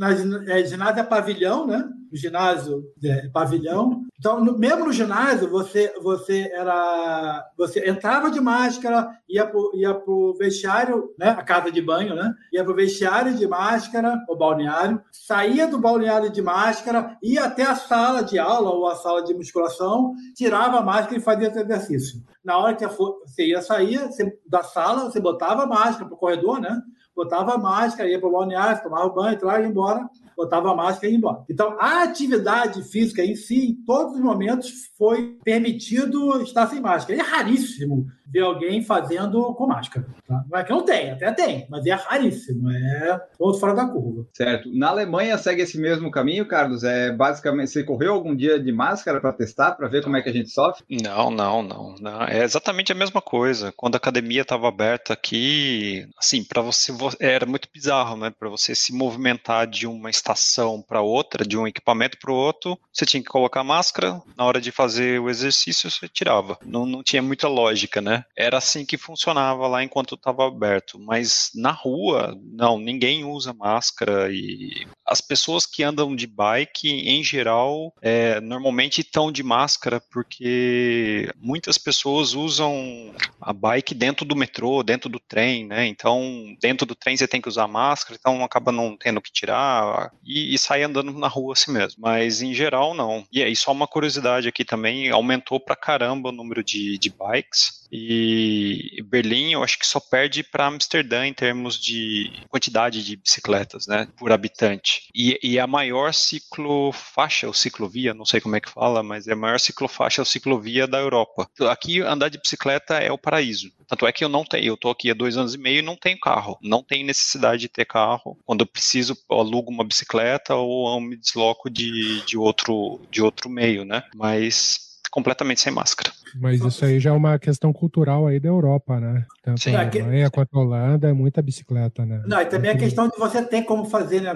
[0.48, 1.88] é, ginásio é pavilhão, né?
[2.12, 4.04] O ginásio é pavilhão.
[4.20, 7.44] Então, no, mesmo no ginásio, você, você era.
[7.58, 11.30] Você entrava de máscara, ia para ia pro vestiário, né?
[11.30, 12.34] A casa de banho, né?
[12.52, 17.76] Ia pro vestiário de máscara, o balneário, saía do balneário de máscara, ia até a
[17.76, 22.22] sala de aula ou a sala de musculação, tirava a máscara e fazia esse exercício.
[22.44, 24.02] Na hora que você ia sair
[24.46, 26.82] da sala, você botava a máscara para o corredor, né?
[27.16, 30.76] Botava a máscara, ia para o balneário, tomava banho, entrava e ia embora botava a
[30.76, 31.44] máscara e ia embora.
[31.50, 37.20] Então, a atividade física em si, em todos os momentos, foi permitido estar sem máscara.
[37.20, 40.06] É raríssimo ver alguém fazendo com máscara.
[40.28, 40.44] Tá?
[40.50, 44.26] Não é que não tem, até tem, mas é raríssimo, é ponto fora da curva.
[44.34, 44.70] Certo.
[44.74, 46.84] Na Alemanha segue esse mesmo caminho, Carlos?
[46.84, 50.30] É basicamente, você correu algum dia de máscara para testar, para ver como é que
[50.30, 50.84] a gente sofre?
[50.90, 52.24] Não, não, não, não.
[52.24, 53.74] É exatamente a mesma coisa.
[53.76, 58.32] Quando a academia estava aberta aqui, assim, para você era muito bizarro, né?
[58.38, 62.78] Para você se movimentar de uma estação para outra, de um equipamento para o outro,
[62.92, 64.22] você tinha que colocar máscara.
[64.38, 66.58] Na hora de fazer o exercício, você tirava.
[66.66, 68.26] Não, não tinha muita lógica, né?
[68.38, 71.00] Era assim que funcionava lá enquanto estava aberto.
[71.00, 77.24] Mas na rua, não, ninguém usa máscara e as pessoas que andam de bike, em
[77.24, 84.84] geral, é, normalmente estão de máscara porque muitas pessoas usam a bike dentro do metrô,
[84.84, 85.86] dentro do trem, né?
[85.88, 90.12] Então, dentro do trem você tem que usar máscara, então acaba não tendo que tirar
[90.24, 92.02] e, e sai andando na rua assim mesmo.
[92.02, 93.26] Mas em geral, não.
[93.32, 97.83] E aí, só uma curiosidade aqui também: aumentou pra caramba o número de, de bikes.
[97.96, 103.86] E Berlim, eu acho que só perde para Amsterdã em termos de quantidade de bicicletas,
[103.86, 105.04] né, por habitante.
[105.14, 109.34] E, e a maior ciclofaixa, ou ciclovia, não sei como é que fala, mas é
[109.34, 111.48] a maior ciclofaixa ou ciclovia da Europa.
[111.70, 113.72] Aqui andar de bicicleta é o paraíso.
[113.88, 115.84] Tanto é que eu não tenho, eu tô aqui há dois anos e meio e
[115.84, 116.58] não tenho carro.
[116.64, 118.40] Não tenho necessidade de ter carro.
[118.44, 123.50] Quando eu preciso, eu alugo uma bicicleta ou me desloco de, de, outro, de outro
[123.50, 124.04] meio, né?
[124.16, 126.12] Mas completamente sem máscara.
[126.42, 129.28] Mas isso aí já é uma questão cultural aí da Europa, né?
[129.44, 129.76] Tanto Sim.
[129.76, 132.24] a Alemanha quanto a Holanda é muita bicicleta, né?
[132.26, 134.34] Não, e também a questão de você ter como fazer, né,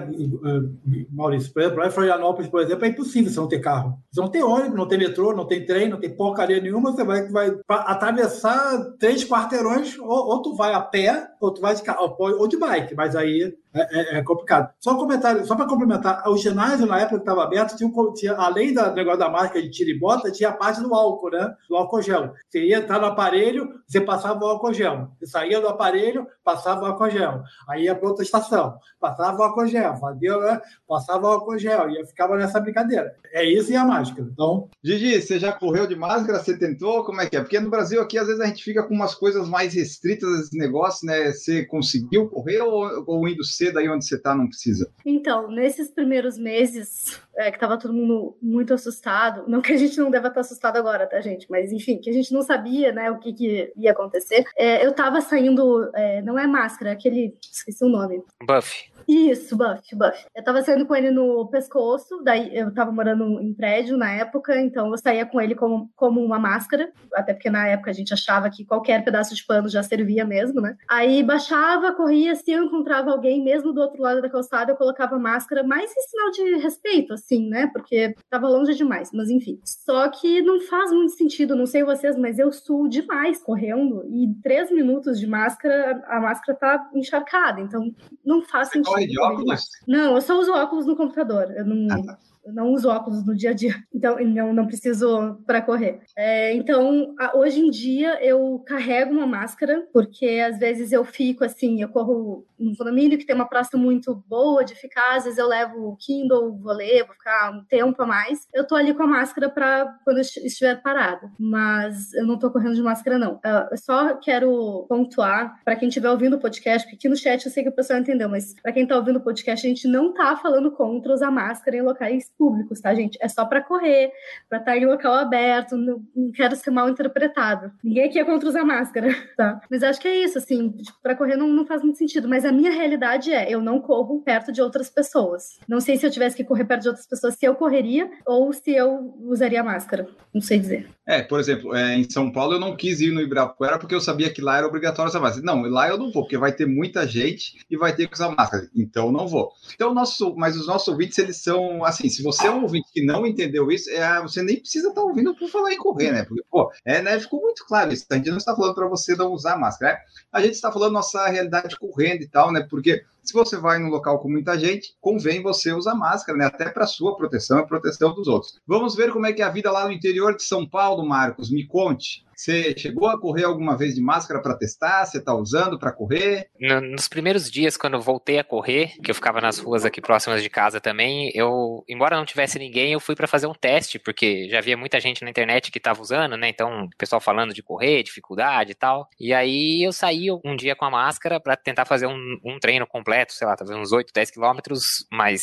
[1.10, 1.52] Maurício?
[1.52, 3.98] Por exemplo, em Florianópolis, por exemplo, é impossível você não ter carro.
[4.08, 7.02] Você não tem ônibus, não tem metrô, não tem trem, não tem porcaria nenhuma, você
[7.02, 11.82] vai, vai atravessar três quarteirões, ou, ou tu vai a pé, ou tu vai de
[11.82, 14.72] carro, ou de bike, mas aí é, é, é, complicado.
[14.80, 18.34] Só um comentário, só para complementar, o ginásio, na época que estava aberto, tinha, tinha,
[18.34, 21.54] além do negócio da marca de tira e bota, tinha a parte do álcool, né?
[21.68, 22.32] Do álcool gel.
[22.48, 25.10] Você ia entrar no aparelho, você passava o álcool gel.
[25.18, 27.42] Você saía do aparelho, passava o álcool gel.
[27.68, 30.60] Aí ia para outra estação, passava o álcool gel, fazia, né?
[30.86, 33.14] passava o álcool gel, e ficava nessa brincadeira.
[33.32, 34.26] É isso e a máscara.
[34.32, 34.68] Então.
[34.82, 36.38] Gigi, você já correu de máscara?
[36.38, 37.04] Você tentou?
[37.04, 37.40] Como é que é?
[37.40, 40.56] Porque no Brasil aqui, às vezes, a gente fica com umas coisas mais restritas, esse
[40.56, 41.27] negócio, né?
[41.32, 44.90] Você, você conseguiu correr ou, ou indo cedo aí onde você está não precisa?
[45.04, 49.98] Então, nesses primeiros meses, é, que tava todo mundo muito assustado, não que a gente
[49.98, 51.46] não deva estar assustado agora, tá, gente?
[51.50, 54.44] Mas, enfim, que a gente não sabia, né, o que, que ia acontecer.
[54.56, 58.22] É, eu tava saindo, é, não é máscara, é aquele, esqueci o nome.
[58.46, 58.90] Buff.
[59.08, 60.26] Isso, Buff, Buff.
[60.36, 64.60] Eu tava saindo com ele no pescoço, daí eu tava morando em prédio na época,
[64.60, 68.12] então eu saía com ele como, como uma máscara, até porque na época a gente
[68.12, 70.76] achava que qualquer pedaço de pano já servia mesmo, né?
[70.90, 75.18] Aí baixava, corria, se eu encontrava alguém, mesmo do outro lado da calçada, eu colocava
[75.18, 77.70] máscara, mais em sinal de respeito, assim, né?
[77.72, 79.58] Porque tava longe demais, mas enfim.
[79.64, 84.34] Só que não faz muito sentido, não sei vocês, mas eu suo demais correndo, e
[84.42, 87.90] três minutos de máscara, a máscara tá encharcada, então
[88.22, 89.64] não faz sentido corre de óculos?
[89.86, 91.50] Não, eu só uso óculos no computador.
[91.56, 92.18] Eu não, Ah, tá.
[92.52, 96.00] Não uso óculos no dia a dia, então não, não preciso para correr.
[96.16, 101.44] É, então, a- hoje em dia eu carrego uma máscara, porque às vezes eu fico
[101.44, 105.38] assim, eu corro num condomínio que tem uma praça muito boa de ficar, às vezes
[105.38, 108.46] eu levo o Kindle, vou ler, vou ficar um tempo a mais.
[108.52, 112.38] Eu tô ali com a máscara para quando eu est- estiver parada, mas eu não
[112.38, 113.38] tô correndo de máscara não.
[113.44, 117.44] Ah, Eu só quero pontuar para quem estiver ouvindo o podcast, porque aqui no chat
[117.44, 119.86] eu sei que o pessoal entendeu, mas para quem tá ouvindo o podcast, a gente
[119.88, 123.18] não tá falando contra usar máscara em locais públicos, tá, gente?
[123.20, 124.12] É só para correr,
[124.48, 127.72] para estar em local aberto, não, não quero ser mal interpretado.
[127.82, 129.60] Ninguém aqui é contra usar máscara, tá?
[129.70, 130.72] Mas acho que é isso, assim,
[131.02, 134.22] para correr não, não faz muito sentido, mas a minha realidade é, eu não corro
[134.22, 135.58] perto de outras pessoas.
[135.68, 138.52] Não sei se eu tivesse que correr perto de outras pessoas, se eu correria ou
[138.52, 140.06] se eu usaria máscara.
[140.32, 140.86] Não sei dizer.
[141.06, 144.00] É, por exemplo, é, em São Paulo eu não quis ir no Ibirapuera porque eu
[144.00, 145.44] sabia que lá era obrigatório usar máscara.
[145.44, 148.30] Não, lá eu não vou, porque vai ter muita gente e vai ter que usar
[148.30, 148.68] máscara.
[148.76, 149.50] Então eu não vou.
[149.74, 153.00] Então, nosso, mas os nossos ouvintes, eles são assim, se você é um ouvinte que
[153.00, 156.24] não entendeu isso, é, você nem precisa estar ouvindo por falar em correr, né?
[156.24, 158.04] Porque, pô, é, né, ficou muito claro isso.
[158.10, 159.92] A gente não está falando para você não usar máscara.
[159.92, 160.00] né?
[160.32, 162.66] A gente está falando nossa realidade correndo e tal, né?
[162.68, 166.46] Porque se você vai num local com muita gente, convém você usar máscara, né?
[166.46, 168.58] Até para sua proteção e proteção dos outros.
[168.66, 171.50] Vamos ver como é que é a vida lá no interior de São Paulo, Marcos.
[171.50, 172.26] Me conte.
[172.34, 175.04] Você chegou a correr alguma vez de máscara para testar?
[175.04, 176.48] Você está usando para correr?
[176.60, 180.00] No- nos primeiros dias, quando eu voltei a correr, que eu ficava nas ruas aqui
[180.00, 183.98] próximas de casa também, eu, embora não tivesse ninguém, eu fui pra fazer um teste,
[183.98, 186.48] porque já havia muita gente na internet que tava usando, né?
[186.48, 189.08] Então, pessoal falando de correr, dificuldade e tal.
[189.18, 192.86] E aí eu saí um dia com a máscara pra tentar fazer um, um treino
[192.86, 195.40] completo, sei lá, talvez uns 8, 10 quilômetros, mas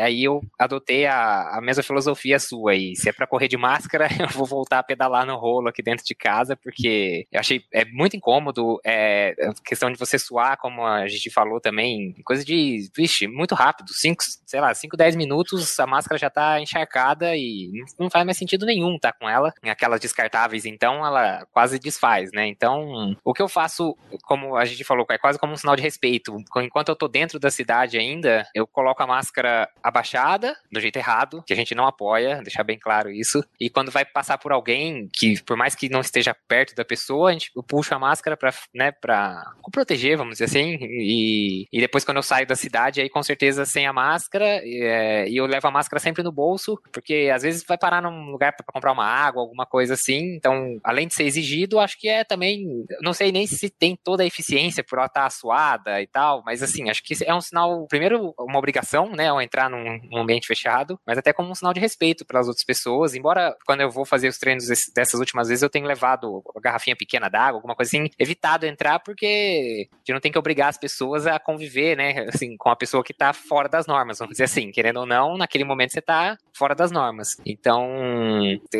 [0.00, 2.94] aí eu adotei a, a mesma filosofia sua aí.
[2.96, 6.04] Se é pra correr de máscara, eu vou voltar a pedalar no rolo aqui dentro
[6.04, 11.06] de casa, porque eu achei é muito incômodo, é, questão de você suar, como a
[11.06, 15.86] gente falou também, coisa de, vixe, muito rápido, 5, sei lá, 5, 10 minutos, a
[15.86, 20.64] máscara já tá encharcada e não faz mais sentido nenhum tá com ela, aquelas descartáveis,
[20.64, 22.46] então ela quase desfaz, né?
[22.46, 25.82] Então, o que eu faço, como a gente falou, é quase como um sinal de
[25.82, 26.36] respeito.
[26.56, 31.44] Enquanto eu tô dentro da cidade ainda, eu coloco a máscara abaixada, do jeito errado,
[31.46, 33.44] que a gente não apoia, deixar bem claro isso.
[33.60, 37.30] E quando vai passar por alguém que, por mais que não esteja perto da pessoa,
[37.30, 40.78] a gente eu puxo a máscara pra, né, pra proteger, vamos dizer assim.
[40.80, 45.28] E, e depois, quando eu saio da cidade, aí com certeza sem a máscara, é,
[45.28, 48.54] e eu levo a máscara sempre no bolso, porque às vezes vai parar num lugar
[48.54, 50.34] pra comprar uma água, alguma coisa assim.
[50.34, 52.84] Então, além de ser exigido, acho que é também.
[53.02, 56.62] Não sei nem se tem toda a eficiência por ela estar suada e tal, mas
[56.62, 60.46] assim, acho que é um sinal, primeiro, uma obrigação, né, ao entrar num, num ambiente
[60.46, 63.14] fechado, mas até como um sinal de respeito pelas outras pessoas.
[63.14, 66.94] Embora quando eu vou fazer os treinos dessas últimas vezes, eu tenho levado uma garrafinha
[66.96, 70.78] pequena d'água, alguma coisa assim, evitado entrar, porque a gente não tem que obrigar as
[70.78, 74.44] pessoas a conviver, né, assim, com a pessoa que tá fora das normas, vamos dizer
[74.44, 77.36] assim, querendo ou não, naquele momento você tá fora das normas.
[77.46, 77.88] Então,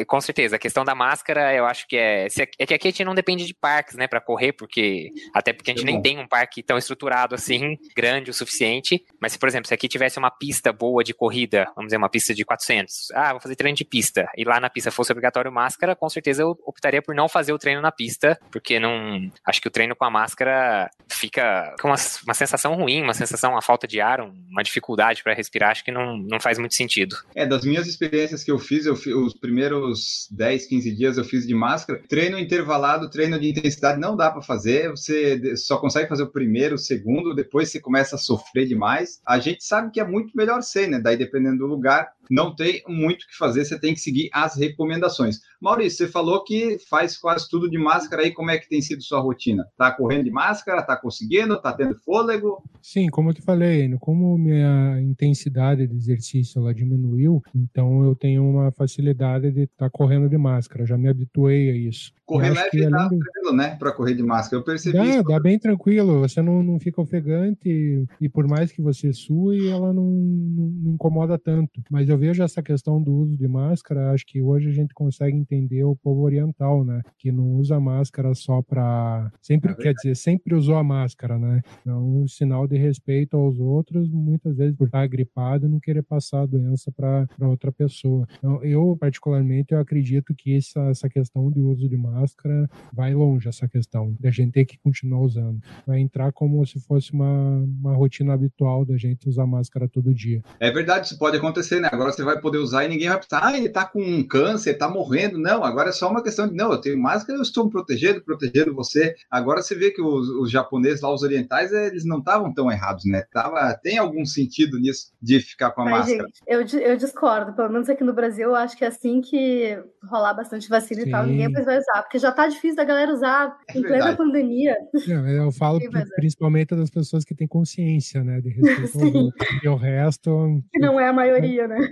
[0.06, 2.28] com certeza, a questão da máscara, eu acho que é.
[2.28, 5.10] se- É que aqui a gente não depende de parques, né, pra correr, porque.
[5.34, 9.04] Até porque a gente É nem tem um parque tão estruturado assim, grande o suficiente.
[9.20, 12.08] Mas se, por exemplo, se aqui tivesse uma pista boa de corrida, vamos dizer, uma
[12.08, 15.52] pista de 400, ah, vou fazer treino de pista, e lá na pista fosse obrigatório
[15.52, 19.30] máscara, com certeza eu optaria por não fazer o treino na pista, porque não.
[19.46, 23.52] Acho que o treino com a máscara fica com uma, uma sensação ruim, uma sensação,
[23.52, 27.16] uma falta de ar, uma dificuldade pra respirar, acho que não, não faz muito sentido.
[27.34, 31.24] É, das minhas experiências que eu fiz, eu fi- os primeiros 10, 15 dias eu
[31.24, 32.02] fiz de máscara.
[32.08, 34.90] Treino intervalado, treino de intensidade não dá para fazer.
[34.90, 39.20] Você só consegue fazer o primeiro, o segundo, depois você começa a sofrer demais.
[39.26, 40.98] A gente sabe que é muito melhor sem, né?
[41.00, 44.56] Daí, dependendo do lugar, não tem muito o que fazer, você tem que seguir as
[44.56, 45.40] recomendações.
[45.60, 49.02] Maurício, você falou que faz quase tudo de máscara aí, como é que tem sido
[49.02, 49.66] sua rotina?
[49.76, 52.64] Tá correndo de máscara, tá conseguindo, tá tendo fôlego?
[52.80, 58.42] Sim, como eu te falei, como minha intensidade de exercício ela diminuiu, então eu tenho
[58.42, 62.12] uma facilidade de estar tá correndo de máscara, já me habituei a isso.
[62.24, 63.18] Correr leve dá do...
[63.18, 65.22] tranquilo, né, para correr de máscara, eu percebi dá, isso.
[65.24, 69.68] Dá bem tranquilo, você não, não fica ofegante e, e por mais que você sue,
[69.68, 71.82] ela não, não incomoda tanto.
[71.90, 75.36] Mas eu vejo essa questão do uso de máscara, acho que hoje a gente consegue
[75.36, 80.14] entender o povo oriental, né, que não usa máscara só para sempre, é quer dizer,
[80.14, 81.60] sempre usou a máscara, né?
[81.80, 86.02] Então, um sinal de respeito aos outros, muitas vezes por estar gripado e não querer
[86.02, 88.24] passar a doença para outra pessoa.
[88.38, 93.48] Então, eu, particularmente, eu acredito que essa, essa questão de uso de máscara vai longe,
[93.48, 95.60] essa questão da gente ter que continuar usando.
[95.84, 100.40] Vai entrar como se fosse uma, uma rotina habitual da gente usar máscara todo dia.
[100.60, 101.88] É verdade, isso pode acontecer, né?
[101.90, 104.88] Agora você vai poder usar e ninguém vai pensar, ah, ele tá com câncer, tá
[104.88, 105.38] morrendo.
[105.38, 108.22] Não, agora é só uma questão de, não, eu tenho máscara, eu estou me protegendo,
[108.22, 109.14] protegendo você.
[109.30, 113.04] Agora você vê que os, os japoneses lá, os orientais, eles não estavam tão errados,
[113.04, 113.24] né?
[113.32, 116.24] Tava, tem algum sentido nisso de ficar com a máscara.
[116.24, 119.78] Gente, eu, eu discordo, pelo menos aqui no Brasil, eu acho que é assim que
[120.08, 121.08] rolar bastante vacina Sim.
[121.08, 123.82] e tal, ninguém mais vai usar, porque já tá difícil da galera usar é em
[123.82, 124.76] plena pandemia.
[125.06, 125.80] Não, eu falo
[126.16, 130.62] principalmente das pessoas que têm consciência, né, de respeito ao outro, e o resto...
[130.72, 131.91] Que não é a maioria, né?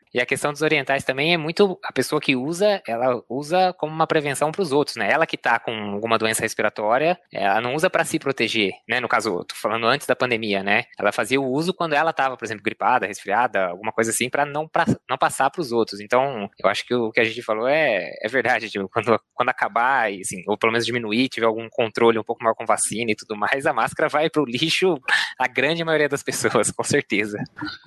[0.13, 3.93] E a questão dos orientais também é muito a pessoa que usa, ela usa como
[3.93, 5.09] uma prevenção para os outros, né?
[5.09, 8.99] Ela que está com alguma doença respiratória, ela não usa para se proteger, né?
[8.99, 10.83] No caso, tô falando antes da pandemia, né?
[10.99, 14.45] Ela fazia o uso quando ela estava, por exemplo, gripada, resfriada, alguma coisa assim, para
[14.45, 14.69] não,
[15.09, 16.01] não passar para os outros.
[16.01, 18.69] Então, eu acho que o que a gente falou é, é verdade.
[18.69, 22.55] Tipo, quando, quando acabar, assim, ou pelo menos diminuir, tiver algum controle um pouco maior
[22.55, 24.99] com vacina e tudo mais, a máscara vai para o lixo
[25.39, 27.37] a grande maioria das pessoas, com certeza.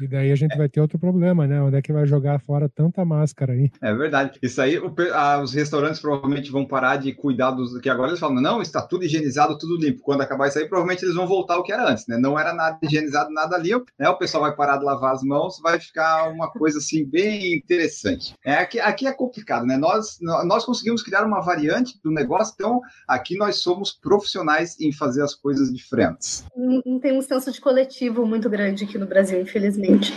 [0.01, 1.61] E daí a gente vai ter outro problema, né?
[1.61, 2.14] Onde é que vai jogar
[2.45, 3.71] fora tanta máscara aí.
[3.83, 4.39] É verdade.
[4.43, 7.79] Isso aí, o, a, os restaurantes provavelmente vão parar de cuidar dos.
[7.81, 10.03] Que agora eles falam, não, está tudo higienizado, tudo limpo.
[10.03, 12.17] Quando acabar isso aí, provavelmente eles vão voltar ao que era antes, né?
[12.19, 14.09] Não era nada higienizado, nada limpo, né?
[14.09, 18.35] O pessoal vai parar de lavar as mãos, vai ficar uma coisa assim bem interessante.
[18.45, 19.77] É, aqui, aqui é complicado, né?
[19.77, 25.23] Nós, nós conseguimos criar uma variante do negócio, então aqui nós somos profissionais em fazer
[25.23, 26.45] as coisas diferentes.
[26.57, 30.13] Não, não tem um senso de coletivo muito grande aqui no Brasil, infelizmente.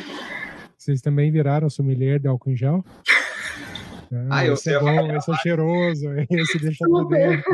[0.87, 2.83] Vocês também viraram sommelier de álcool em gel?
[4.29, 7.39] Ah, ah esse eu, é bom, esse é cheiroso, esse deixa poder.
[7.39, 7.49] Esse,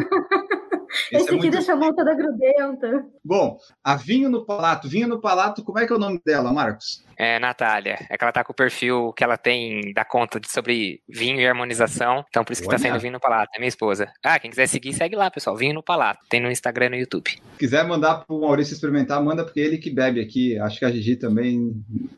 [1.10, 1.50] esse é aqui muito...
[1.50, 3.08] deixa a mão toda grudenta.
[3.26, 4.88] Bom, a Vinho no Palato.
[4.88, 7.04] Vinho no Palato, como é que é o nome dela, Marcos?
[7.24, 7.98] É, Natália.
[8.10, 11.40] É que ela tá com o perfil que ela tem da conta de, sobre vinho
[11.40, 12.26] e harmonização.
[12.28, 12.78] Então, por isso que Olha.
[12.78, 13.54] tá sendo Vinho no Palato.
[13.56, 14.12] É minha esposa.
[14.22, 15.56] Ah, quem quiser seguir, segue lá, pessoal.
[15.56, 16.20] Vinho no Palato.
[16.30, 17.30] Tem no Instagram e no YouTube.
[17.30, 20.60] Se quiser mandar pro Maurício experimentar, manda, porque ele que bebe aqui.
[20.60, 21.72] Acho que a Gigi também,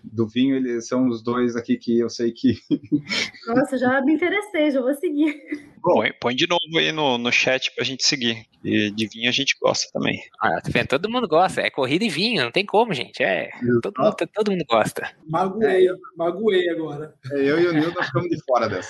[0.03, 2.55] do vinho, eles são os dois aqui que eu sei que.
[3.45, 5.39] Nossa, já me interessei, já vou seguir.
[5.85, 8.43] Bom, põe de novo aí no, no chat pra gente seguir.
[8.63, 10.19] E de vinho a gente gosta também.
[10.41, 10.87] Ah, tá vendo?
[10.87, 11.61] Todo mundo gosta.
[11.61, 13.21] É corrida e vinho, não tem como, gente.
[13.21, 13.51] É.
[13.83, 14.94] Todo mundo, todo mundo gosta.
[15.27, 15.87] Magoei,
[16.17, 17.13] magoei agora.
[17.31, 18.89] É, eu e o Nilton ficamos de fora dessa.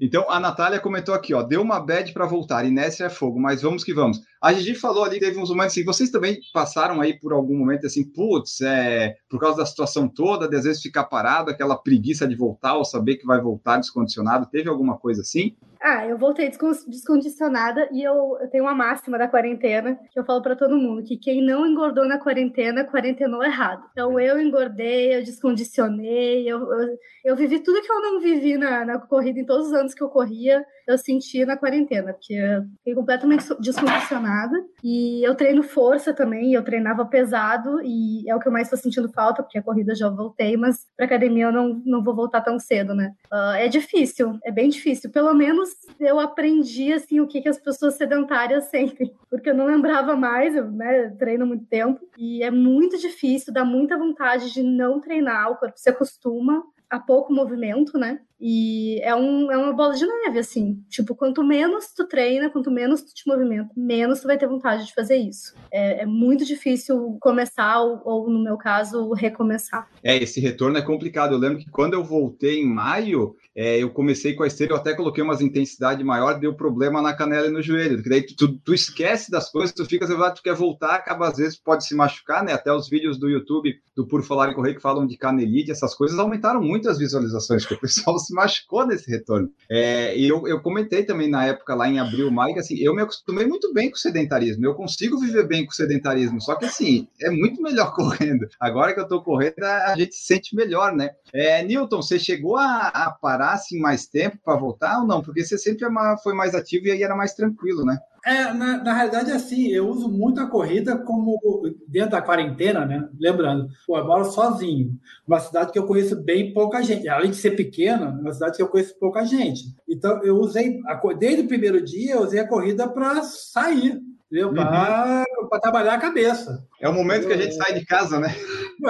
[0.00, 3.62] Então, a Natália comentou aqui, ó, deu uma bad para voltar, Inésia é fogo, mas
[3.62, 4.20] vamos que vamos.
[4.40, 7.86] A Gigi falou ali, teve uns momentos assim, vocês também passaram aí por algum momento
[7.86, 12.26] assim, putz, é, por causa da situação toda, de às vezes ficar parado, aquela preguiça
[12.26, 15.56] de voltar, ou saber que vai voltar descondicionado, teve alguma coisa assim?
[15.86, 16.50] Ah, eu voltei
[16.88, 21.04] descondicionada e eu, eu tenho uma máxima da quarentena que eu falo para todo mundo
[21.04, 23.84] que quem não engordou na quarentena, quarentenou errado.
[23.92, 28.82] Então eu engordei, eu descondicionei, eu, eu, eu vivi tudo que eu não vivi na,
[28.86, 32.62] na corrida em todos os anos que eu corria, eu senti na quarentena, porque eu
[32.78, 38.48] fiquei completamente descondicionada e eu treino força também, eu treinava pesado e é o que
[38.48, 41.82] eu mais estou sentindo falta, porque a corrida já voltei, mas para academia eu não,
[41.84, 43.14] não vou voltar tão cedo, né?
[43.32, 45.10] Uh, é difícil, é bem difícil.
[45.10, 49.66] Pelo menos eu aprendi assim o que, que as pessoas sedentárias sentem, porque eu não
[49.66, 54.62] lembrava mais, eu né, treino muito tempo e é muito difícil, dá muita vontade de
[54.62, 56.62] não treinar, o corpo se acostuma
[56.94, 58.20] a pouco movimento, né?
[58.40, 60.82] E é, um, é uma bola de neve, assim.
[60.88, 64.84] Tipo, quanto menos tu treina, quanto menos tu te movimenta, menos tu vai ter vontade
[64.84, 65.54] de fazer isso.
[65.72, 69.88] É, é muito difícil começar, ou, ou, no meu caso, recomeçar.
[70.02, 71.32] É, esse retorno é complicado.
[71.32, 74.78] Eu lembro que quando eu voltei em maio, é, eu comecei com a esteira, eu
[74.78, 77.96] até coloquei umas intensidade maior, deu problema na canela e no joelho.
[77.96, 81.36] Porque daí tu, tu, tu esquece das coisas, tu fica, tu quer voltar, acaba às
[81.36, 82.52] vezes pode se machucar, né?
[82.52, 85.94] Até os vídeos do YouTube do Por Falar em Correr que falam de canelite, essas
[85.94, 89.50] coisas aumentaram muito as visualizações, porque o pessoal se machucou nesse retorno.
[89.70, 92.94] É, e eu, eu comentei também na época, lá em abril, maio, que assim, eu
[92.94, 94.64] me acostumei muito bem com o sedentarismo.
[94.64, 98.48] Eu consigo viver bem com o sedentarismo, só que assim, é muito melhor correndo.
[98.58, 101.10] Agora que eu tô correndo, a gente se sente melhor, né?
[101.32, 105.22] É, Newton, você chegou a, a parar assim mais tempo para voltar ou não?
[105.22, 107.98] Porque você sempre é foi mais ativo e aí era mais tranquilo, né?
[108.26, 111.38] É, na, na realidade, assim, eu uso muito a corrida como
[111.86, 113.06] dentro da quarentena, né?
[113.20, 114.98] Lembrando, pô, eu moro sozinho,
[115.28, 117.06] uma cidade que eu conheço bem pouca gente.
[117.06, 119.74] Além de ser pequena, uma cidade que eu conheço pouca gente.
[119.86, 124.48] Então, eu usei, a, desde o primeiro dia, eu usei a corrida para sair, entendeu?
[124.48, 124.54] Uhum.
[124.54, 126.66] Para trabalhar a cabeça.
[126.80, 128.34] É o momento que a gente sai de casa, né?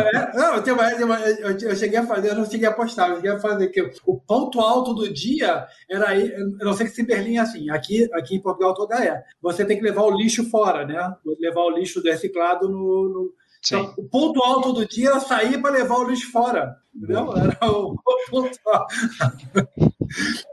[0.01, 3.11] É, não, eu, tenho uma, eu, eu, cheguei a fazer, eu não cheguei a postar,
[3.11, 6.87] eu cheguei a fazer que o ponto alto do dia era aí, eu não sei
[6.89, 9.23] se em Berlim é assim, aqui, aqui em Portugal toda é.
[9.41, 11.15] Você tem que levar o lixo fora, né?
[11.41, 13.35] Levar o lixo reciclado no, no
[13.67, 16.77] então, o ponto alto do dia era sair para levar o lixo fora.
[16.95, 17.33] Entendeu?
[17.35, 17.97] Era o,
[18.31, 18.95] ponto alto.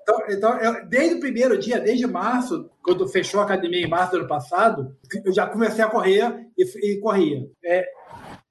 [0.01, 4.13] Então, então eu, desde o primeiro dia, desde março, quando fechou a academia em março
[4.13, 7.47] do ano passado, eu já comecei a correr e, e corria.
[7.63, 7.85] É,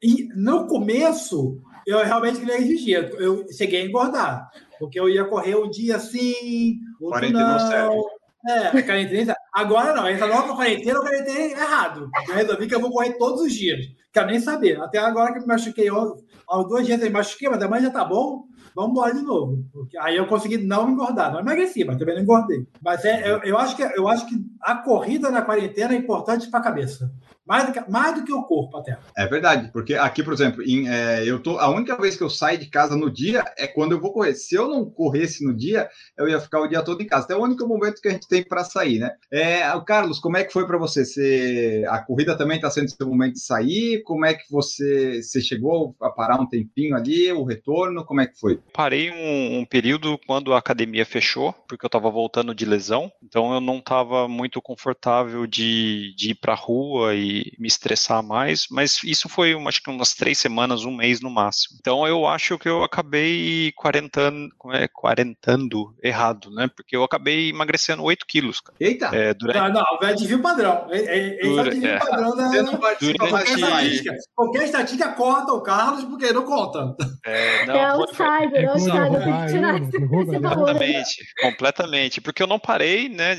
[0.02, 3.10] e no começo, eu realmente exigir.
[3.18, 8.20] Eu cheguei a engordar, porque eu ia correr um dia assim, outro não.
[8.48, 9.34] É, quarentena.
[9.52, 12.10] Agora não, essa nova quarentena, eu quarentena errado.
[12.26, 13.84] Eu resolvi que eu vou correr todos os dias.
[14.12, 14.80] Quero nem saber.
[14.80, 18.04] Até agora que me machuquei, há dois dias eu me machuquei, mas amanhã já tá
[18.04, 18.44] bom.
[18.74, 19.64] Vamos embora de novo.
[19.72, 21.32] Porque aí eu consegui não engordar.
[21.32, 22.66] Não emagreci, mas também não engordei.
[22.82, 26.48] Mas é, eu, eu, acho que, eu acho que a corrida na quarentena é importante
[26.50, 27.12] para a cabeça.
[27.46, 28.96] Mais do, que, mais do que o corpo até.
[29.16, 32.30] É verdade, porque aqui, por exemplo, em, é, eu tô, a única vez que eu
[32.30, 34.34] saio de casa no dia é quando eu vou correr.
[34.34, 37.24] Se eu não corresse no dia, eu ia ficar o dia todo em casa.
[37.24, 39.10] Então é o único momento que a gente tem para sair, né?
[39.32, 41.04] É, Carlos, como é que foi para você?
[41.04, 41.84] você?
[41.88, 44.02] A corrida também está sendo seu momento de sair?
[44.02, 48.04] Como é que você, você chegou a parar um tempinho ali, o retorno?
[48.04, 48.60] Como é que foi?
[48.72, 53.52] Parei um, um período quando a academia fechou, porque eu estava voltando de lesão, então
[53.52, 58.66] eu não estava muito confortável de, de ir para a rua e me estressar mais,
[58.70, 61.76] mas isso foi acho que umas três semanas, um mês no máximo.
[61.80, 66.68] Então eu acho que eu acabei quarentando, é, quarentando errado, né?
[66.74, 68.60] Porque eu acabei emagrecendo 8 quilos.
[68.60, 68.76] Cara.
[68.80, 69.06] Eita!
[69.12, 69.72] É, durante...
[69.72, 70.86] Não, não, é desvio padrão.
[70.90, 71.98] É, é, é Dura, é.
[71.98, 72.62] padrão da.
[72.62, 73.18] Não durante...
[73.18, 74.16] qualquer estatística.
[74.34, 76.96] Qualquer estatística corta o Carlos, porque não conta.
[77.24, 80.08] É, não, é outsider, é outsider.
[80.08, 82.20] Completamente, completamente.
[82.20, 83.36] Porque eu não parei, né?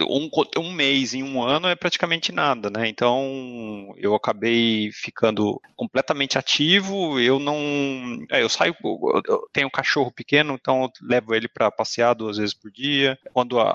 [0.00, 2.88] Um, um mês em um ano é praticamente nada, né?
[2.94, 7.18] Então eu acabei ficando completamente ativo.
[7.18, 7.56] Eu não.
[8.30, 8.74] É, eu saio.
[9.26, 13.18] Eu tenho um cachorro pequeno, então eu levo ele para passear duas vezes por dia.
[13.32, 13.74] Quando a,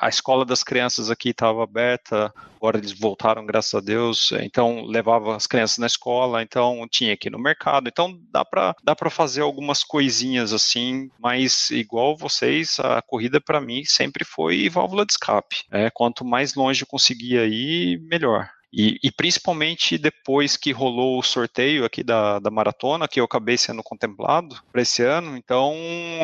[0.00, 4.30] a escola das crianças aqui estava aberta, agora eles voltaram, graças a Deus.
[4.40, 7.88] Então levava as crianças na escola, então tinha aqui no mercado.
[7.88, 13.60] Então dá para dá para fazer algumas coisinhas assim, mas igual vocês, a corrida para
[13.60, 15.64] mim sempre foi válvula de escape.
[15.72, 18.48] É, quanto mais longe conseguia ir, melhor.
[18.72, 23.58] E, e, principalmente depois que rolou o sorteio aqui da, da maratona, que eu acabei
[23.58, 25.74] sendo contemplado para esse ano, então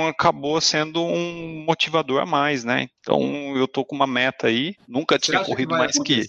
[0.08, 2.88] acabou sendo um motivador a mais, né?
[3.00, 6.26] Então eu tô com uma meta aí, nunca Você tinha corrido que mais que.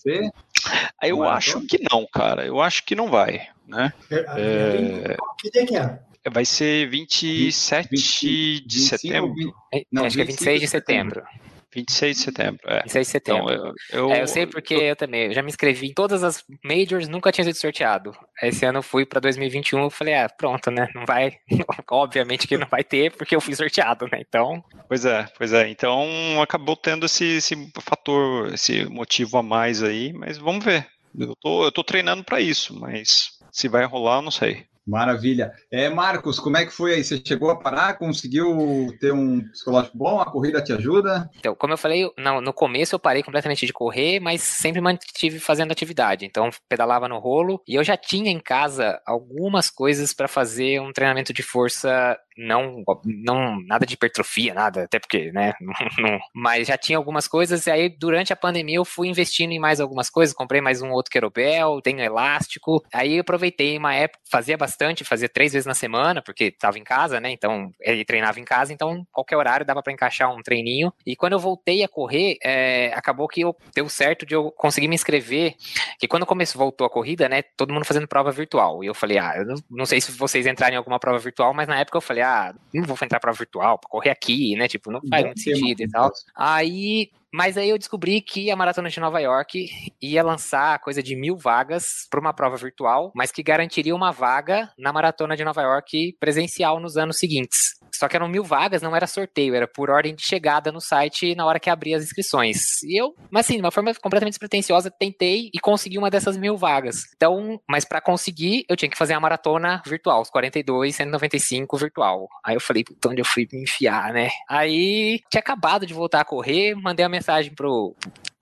[1.03, 2.45] Eu acho que não, cara.
[2.45, 3.93] Eu acho que não vai, né?
[4.09, 5.18] É, é...
[5.39, 5.99] Que dia que é?
[6.30, 9.34] Vai ser 27 20, de setembro.
[9.36, 11.22] 20, não, acho que é 26 de setembro.
[11.22, 11.47] setembro.
[11.74, 12.82] 26 de setembro, é.
[12.84, 13.53] 26 de setembro.
[13.53, 15.93] Então, eu, eu, é, eu sei porque eu, eu também, eu já me inscrevi em
[15.93, 18.11] todas as majors, nunca tinha sido sorteado.
[18.41, 20.88] Esse ano eu fui para 2021, eu falei, ah, pronto, né?
[20.95, 21.38] Não vai,
[21.91, 24.22] obviamente que não vai ter, porque eu fui sorteado, né?
[24.28, 24.63] Então.
[24.88, 25.68] Pois é, pois é.
[25.70, 30.88] Então acabou tendo esse, esse fator, esse motivo a mais aí, mas vamos ver.
[31.18, 34.65] Eu tô, eu tô treinando para isso, mas se vai rolar, eu não sei.
[34.88, 35.52] Maravilha.
[35.70, 37.04] É, Marcos, como é que foi aí?
[37.04, 37.98] Você chegou a parar?
[37.98, 40.22] Conseguiu ter um psicológico bom?
[40.22, 41.30] A corrida te ajuda?
[41.38, 45.40] Então, como eu falei, no, no começo eu parei completamente de correr, mas sempre mantive
[45.40, 46.26] fazendo atividade.
[46.26, 50.94] Então, pedalava no rolo e eu já tinha em casa algumas coisas para fazer um
[50.94, 55.54] treinamento de força não, não nada de hipertrofia, nada, até porque, né,
[55.98, 59.60] não, mas já tinha algumas coisas, e aí durante a pandemia eu fui investindo em
[59.60, 64.58] mais algumas coisas, comprei mais um outro querobel, tenho elástico, aí aproveitei uma época, fazia
[64.58, 68.46] bastante, fazia três vezes na semana, porque estava em casa, né, então ele treinava em
[68.46, 72.38] casa, então qualquer horário dava para encaixar um treininho, e quando eu voltei a correr,
[72.44, 75.56] é, acabou que eu, deu certo de eu conseguir me inscrever,
[76.00, 79.18] que quando começou, voltou a corrida, né, todo mundo fazendo prova virtual, e eu falei,
[79.18, 81.98] ah, eu não, não sei se vocês entrarem em alguma prova virtual, mas na época
[81.98, 84.67] eu falei, ah, não vou entrar para virtual, para correr aqui, né?
[84.67, 86.11] Tipo, não faz muito sentido e tal.
[86.36, 89.69] Aí mas aí eu descobri que a Maratona de Nova York
[90.01, 94.71] ia lançar coisa de mil vagas para uma prova virtual, mas que garantiria uma vaga
[94.78, 97.75] na Maratona de Nova York presencial nos anos seguintes.
[97.98, 101.36] Só que eram mil vagas, não era sorteio, era por ordem de chegada no site
[101.36, 102.82] na hora que abria as inscrições.
[102.84, 106.58] E eu, mas assim, de uma forma completamente despretensiosa, tentei e consegui uma dessas mil
[106.58, 107.04] vagas.
[107.16, 112.28] Então, mas para conseguir, eu tinha que fazer a maratona virtual, os 42, 195 virtual.
[112.43, 114.30] Aí eu falei, puta, onde eu fui me enfiar, né?
[114.50, 117.95] Aí tinha acabado de voltar a correr, mandei a mensagem pro,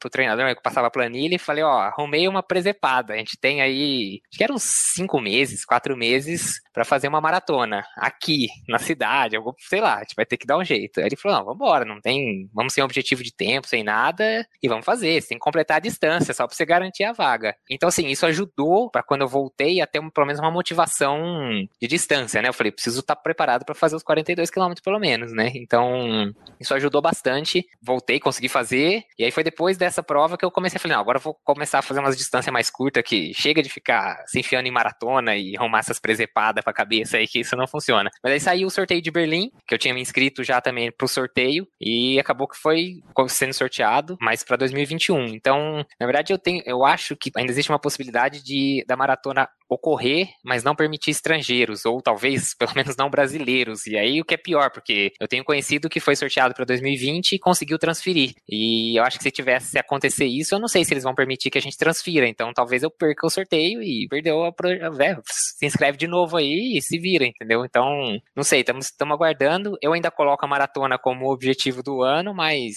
[0.05, 3.13] pro treinador que passava a planilha e falei, ó, arrumei uma presepada.
[3.13, 7.85] A gente tem aí, acho que eram cinco meses, quatro meses para fazer uma maratona
[7.95, 10.99] aqui na cidade, eu, sei lá, a gente vai ter que dar um jeito.
[10.99, 14.67] Aí ele falou, não, vambora, não tem, vamos sem objetivo de tempo, sem nada, e
[14.67, 17.55] vamos fazer, você tem que completar a distância, só pra você garantir a vaga.
[17.69, 21.17] Então, assim, isso ajudou para quando eu voltei a ter pelo menos uma motivação
[21.81, 22.49] de distância, né?
[22.49, 25.51] Eu falei, preciso estar tá preparado para fazer os 42 quilômetros pelo menos, né?
[25.55, 27.65] Então, isso ajudou bastante.
[27.81, 30.95] Voltei, consegui fazer, e aí foi depois dessa essa prova que eu comecei a falar,
[30.95, 34.23] não, agora eu vou começar a fazer umas distâncias mais curtas que chega de ficar
[34.27, 38.09] se enfiando em maratona e arrumar essas presepadas pra cabeça aí, que isso não funciona.
[38.21, 41.07] Mas aí saiu o sorteio de Berlim, que eu tinha me inscrito já também pro
[41.07, 45.27] sorteio, e acabou que foi sendo sorteado, mas para 2021.
[45.27, 49.47] Então, na verdade, eu tenho, eu acho que ainda existe uma possibilidade de da maratona
[49.69, 53.85] ocorrer, mas não permitir estrangeiros, ou talvez pelo menos não brasileiros.
[53.87, 57.33] E aí o que é pior, porque eu tenho conhecido que foi sorteado para 2020
[57.33, 58.33] e conseguiu transferir.
[58.47, 61.49] E eu acho que se tivesse acontecer isso, eu não sei se eles vão permitir
[61.49, 62.27] que a gente transfira.
[62.27, 64.53] Então talvez eu perca o sorteio e perdeu a.
[64.99, 67.65] É, se inscreve de novo aí e se vira, entendeu?
[67.65, 69.77] Então, não sei, estamos aguardando.
[69.81, 72.75] Eu ainda coloco a maratona como objetivo do ano, mas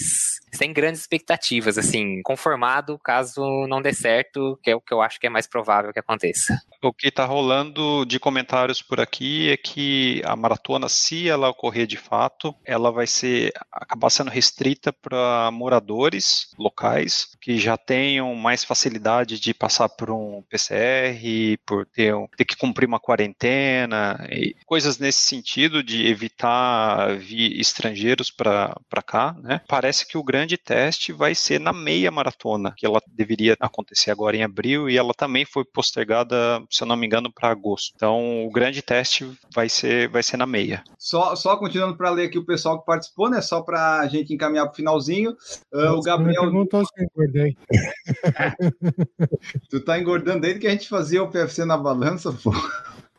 [0.52, 5.18] sem grandes expectativas, assim, conformado caso não dê certo, que é o que eu acho
[5.20, 6.58] que é mais provável que aconteça.
[6.80, 11.88] O que está rolando de comentários por aqui é que a maratona, se ela ocorrer
[11.88, 18.62] de fato, ela vai ser acabar sendo restrita para moradores locais que já tenham mais
[18.62, 24.16] facilidade de passar por um PCR, por ter, ter que cumprir uma quarentena,
[24.64, 29.62] coisas nesse sentido de evitar vir estrangeiros para cá, né?
[29.66, 34.36] Parece que o grande teste vai ser na meia maratona, que ela deveria acontecer agora
[34.36, 37.92] em abril e ela também foi postergada, se eu não me engano, para agosto.
[37.96, 40.84] Então, o grande teste vai ser, vai ser na meia.
[40.98, 43.40] Só, só continuando para ler aqui o pessoal que participou, né?
[43.40, 45.30] Só para a gente encaminhar para o finalzinho.
[45.72, 46.42] Uh, o Gabriel.
[46.42, 47.56] perguntou se eu engordei.
[49.70, 52.52] tu tá engordando desde que a gente fazia o PFC na balança, pô.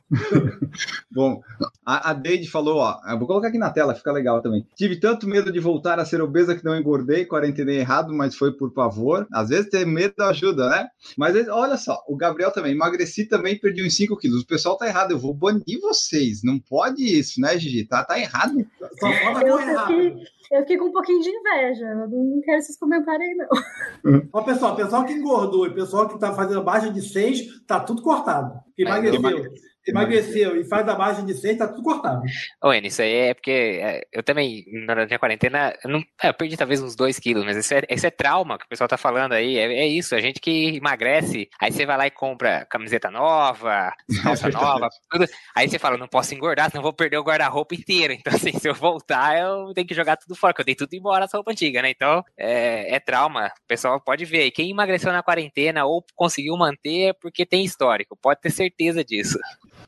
[1.11, 1.41] Bom,
[1.85, 4.65] a, a Deide falou, ó, vou colocar aqui na tela, fica legal também.
[4.75, 8.51] Tive tanto medo de voltar a ser obesa que não engordei, quarentenei errado, mas foi
[8.51, 9.27] por pavor.
[9.31, 10.87] Às vezes ter medo ajuda, né?
[11.17, 14.41] Mas olha só, o Gabriel também, emagreci também, perdi uns 5 quilos.
[14.41, 16.41] O pessoal tá errado, eu vou banir vocês.
[16.43, 17.85] Não pode isso, né, Gigi?
[17.85, 18.65] Tá, tá errado.
[18.99, 20.15] Só falta eu, fiquei,
[20.51, 21.85] eu fiquei com um pouquinho de inveja.
[21.85, 24.29] Eu não quero esses comentários aí, não.
[24.33, 28.01] Ó, pessoal, pessoal que engordou e pessoal que tá fazendo abaixo de 6, tá tudo
[28.01, 28.59] cortado.
[28.77, 29.27] Emagreceu.
[29.27, 32.21] É, emagreceu e faz a margem de 100, tá tudo cortado.
[32.63, 36.29] Ô, Enio, isso aí é porque é, eu também, na minha quarentena, eu, não, é,
[36.29, 38.87] eu perdi talvez uns 2 quilos, mas isso é, isso é trauma que o pessoal
[38.87, 39.57] tá falando aí.
[39.57, 43.93] É, é, isso, a gente que emagrece, aí você vai lá e compra camiseta nova,
[44.23, 45.25] calça nova, tudo.
[45.55, 48.13] Aí você fala, não posso engordar, senão vou perder o guarda-roupa inteiro.
[48.19, 50.93] Então, assim, se eu voltar, eu tenho que jogar tudo fora, porque eu dei tudo
[50.93, 51.89] embora essa roupa antiga, né?
[51.89, 53.47] Então, é, é trauma.
[53.47, 54.51] O pessoal pode ver aí.
[54.51, 59.39] Quem emagreceu na quarentena ou conseguiu manter é porque tem histórico, pode ter certeza disso.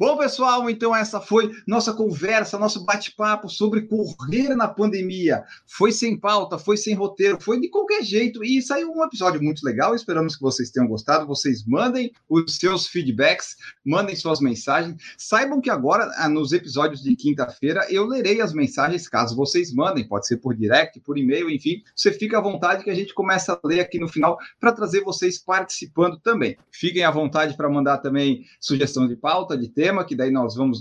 [0.01, 5.43] Bom, pessoal, então essa foi nossa conversa, nosso bate-papo sobre correr na pandemia.
[5.67, 9.63] Foi sem pauta, foi sem roteiro, foi de qualquer jeito e saiu um episódio muito
[9.63, 9.93] legal.
[9.93, 11.27] Esperamos que vocês tenham gostado.
[11.27, 14.95] Vocês mandem os seus feedbacks, mandem suas mensagens.
[15.19, 20.07] Saibam que agora, ah, nos episódios de quinta-feira, eu lerei as mensagens caso vocês mandem.
[20.07, 21.83] Pode ser por direct, por e-mail, enfim.
[21.95, 25.01] Você fica à vontade que a gente começa a ler aqui no final para trazer
[25.01, 26.57] vocês participando também.
[26.71, 30.55] Fiquem à vontade para mandar também sugestão de pauta, de tema tema, que daí nós
[30.55, 30.79] vamos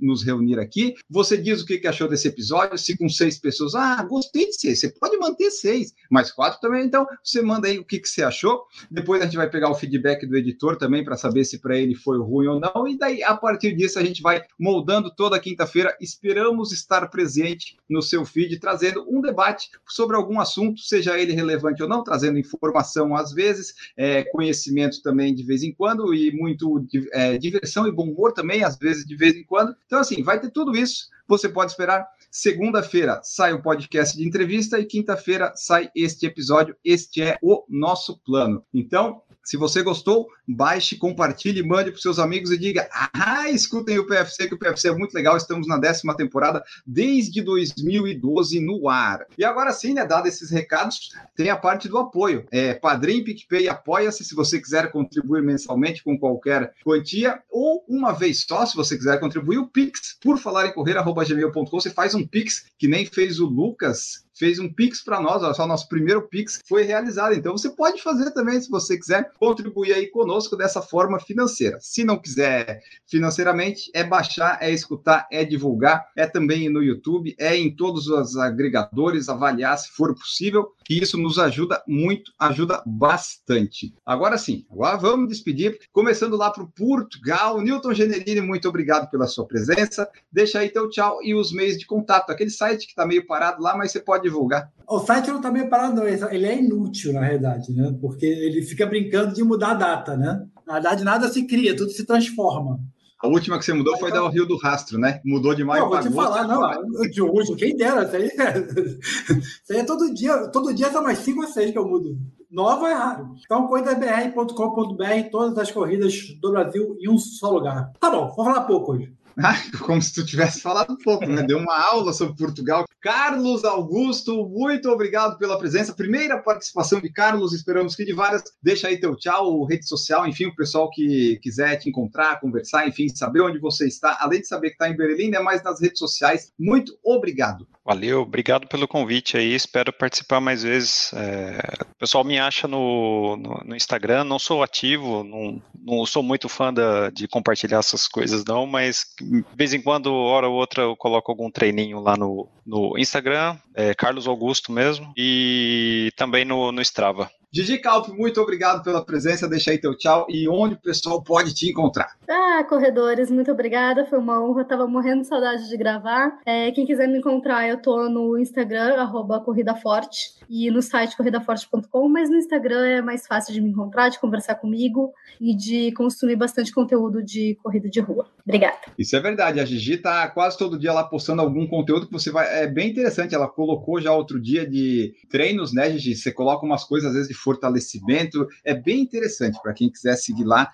[0.00, 0.94] nos reunir aqui.
[1.10, 4.80] Você diz o que achou desse episódio, se com seis pessoas, ah, gostei de seis,
[4.80, 8.22] você pode manter seis, mais quatro também, então você manda aí o que, que você
[8.22, 8.62] achou.
[8.90, 11.94] Depois a gente vai pegar o feedback do editor também para saber se para ele
[11.94, 15.96] foi ruim ou não, e daí a partir disso a gente vai moldando toda quinta-feira.
[16.00, 21.82] Esperamos estar presente no seu feed, trazendo um debate sobre algum assunto, seja ele relevante
[21.82, 26.84] ou não, trazendo informação às vezes, é, conhecimento também de vez em quando, e muito
[27.12, 29.74] é, diversão e bom humor também também, às vezes, de vez em quando.
[29.86, 31.08] Então, assim, vai ter tudo isso.
[31.28, 32.06] Você pode esperar.
[32.30, 36.76] Segunda-feira sai o podcast de entrevista e quinta-feira sai este episódio.
[36.84, 38.64] Este é o nosso plano.
[38.74, 44.06] Então, Se você gostou, baixe, compartilhe, mande para seus amigos e diga: ah, escutem o
[44.06, 45.36] PFC, que o PFC é muito legal.
[45.36, 49.26] Estamos na décima temporada desde 2012 no ar.
[49.36, 52.46] E agora sim, né, dado esses recados, tem a parte do apoio.
[52.50, 58.44] É Padrim, PicPay, apoia-se se você quiser contribuir mensalmente com qualquer quantia, ou uma vez
[58.48, 62.14] só, se você quiser contribuir, o Pix, por falar em correr, arroba gmail.com, você faz
[62.14, 65.88] um Pix, que nem fez o Lucas fez um Pix para nós, olha só, nosso
[65.88, 67.34] primeiro Pix foi realizado.
[67.34, 71.78] Então você pode fazer também, se você quiser, contribuir aí conosco dessa forma financeira.
[71.80, 77.56] Se não quiser financeiramente, é baixar, é escutar, é divulgar, é também no YouTube, é
[77.56, 83.94] em todos os agregadores, avaliar se for possível, que isso nos ajuda muito, ajuda bastante.
[84.04, 87.60] Agora sim, agora vamos despedir, começando lá para o Portugal.
[87.60, 90.08] Newton Generini, muito obrigado pela sua presença.
[90.30, 92.30] Deixa aí teu tchau e os meios de contato.
[92.30, 94.70] Aquele site que está meio parado lá, mas você pode divulgar.
[94.88, 96.06] O site não está meio parado, não.
[96.06, 97.94] Ele é inútil, na realidade, né?
[98.00, 100.46] Porque ele fica brincando de mudar a data, né?
[100.66, 102.80] Na verdade, nada se cria, tudo se transforma.
[103.22, 105.20] A última que você mudou foi da Rio do Rastro, né?
[105.24, 106.12] Mudou de maio para agosto.
[106.12, 108.58] Vou te falar, não, de hoje, quem dera, isso aí, é,
[109.38, 112.18] isso aí é todo dia, todo dia são mais cinco ou seis que eu mudo.
[112.50, 113.34] Nova é raro.
[113.44, 117.92] Então, corridabr.com.br, todas as corridas do Brasil em um só lugar.
[118.00, 119.12] Tá bom, vou falar pouco hoje.
[119.84, 121.42] Como se tu tivesse falado um pouco, né?
[121.42, 122.84] Deu uma aula sobre Portugal.
[123.00, 125.94] Carlos Augusto, muito obrigado pela presença.
[125.94, 128.44] Primeira participação de Carlos, esperamos que de várias.
[128.62, 133.08] Deixa aí teu tchau, rede social, enfim, o pessoal que quiser te encontrar, conversar, enfim,
[133.08, 135.40] saber onde você está, além de saber que está em Berlim, né?
[135.40, 136.52] Mas nas redes sociais.
[136.58, 137.66] Muito obrigado.
[137.84, 141.12] Valeu, obrigado pelo convite aí, espero participar mais vezes.
[141.14, 141.58] É,
[141.90, 146.48] o pessoal me acha no, no, no, Instagram, não sou ativo, não, não sou muito
[146.48, 150.84] fã da, de compartilhar essas coisas não, mas de vez em quando, hora ou outra,
[150.84, 156.70] eu coloco algum treininho lá no, no Instagram, é, Carlos Augusto mesmo, e também no,
[156.70, 157.28] no Strava.
[157.54, 159.46] Gigi Calp, muito obrigado pela presença.
[159.46, 162.16] Deixa aí teu tchau e onde o pessoal pode te encontrar.
[162.26, 164.06] Ah, corredores, muito obrigada.
[164.06, 164.62] Foi uma honra.
[164.62, 166.38] Eu tava morrendo de saudade de gravar.
[166.46, 171.14] É, quem quiser me encontrar, eu tô no Instagram, arroba Corrida Forte, e no site
[171.14, 175.92] corridaforte.com, mas no Instagram é mais fácil de me encontrar, de conversar comigo e de
[175.92, 178.26] consumir bastante conteúdo de corrida de rua.
[178.46, 178.78] Obrigada.
[178.98, 179.60] Isso é verdade.
[179.60, 182.62] A Gigi tá quase todo dia lá postando algum conteúdo que você vai.
[182.62, 183.34] É bem interessante.
[183.34, 186.16] Ela colocou já outro dia de treinos, né, Gigi?
[186.16, 188.46] Você coloca umas coisas, às vezes, de fortalecimento.
[188.64, 190.70] É bem interessante para quem quiser seguir lá.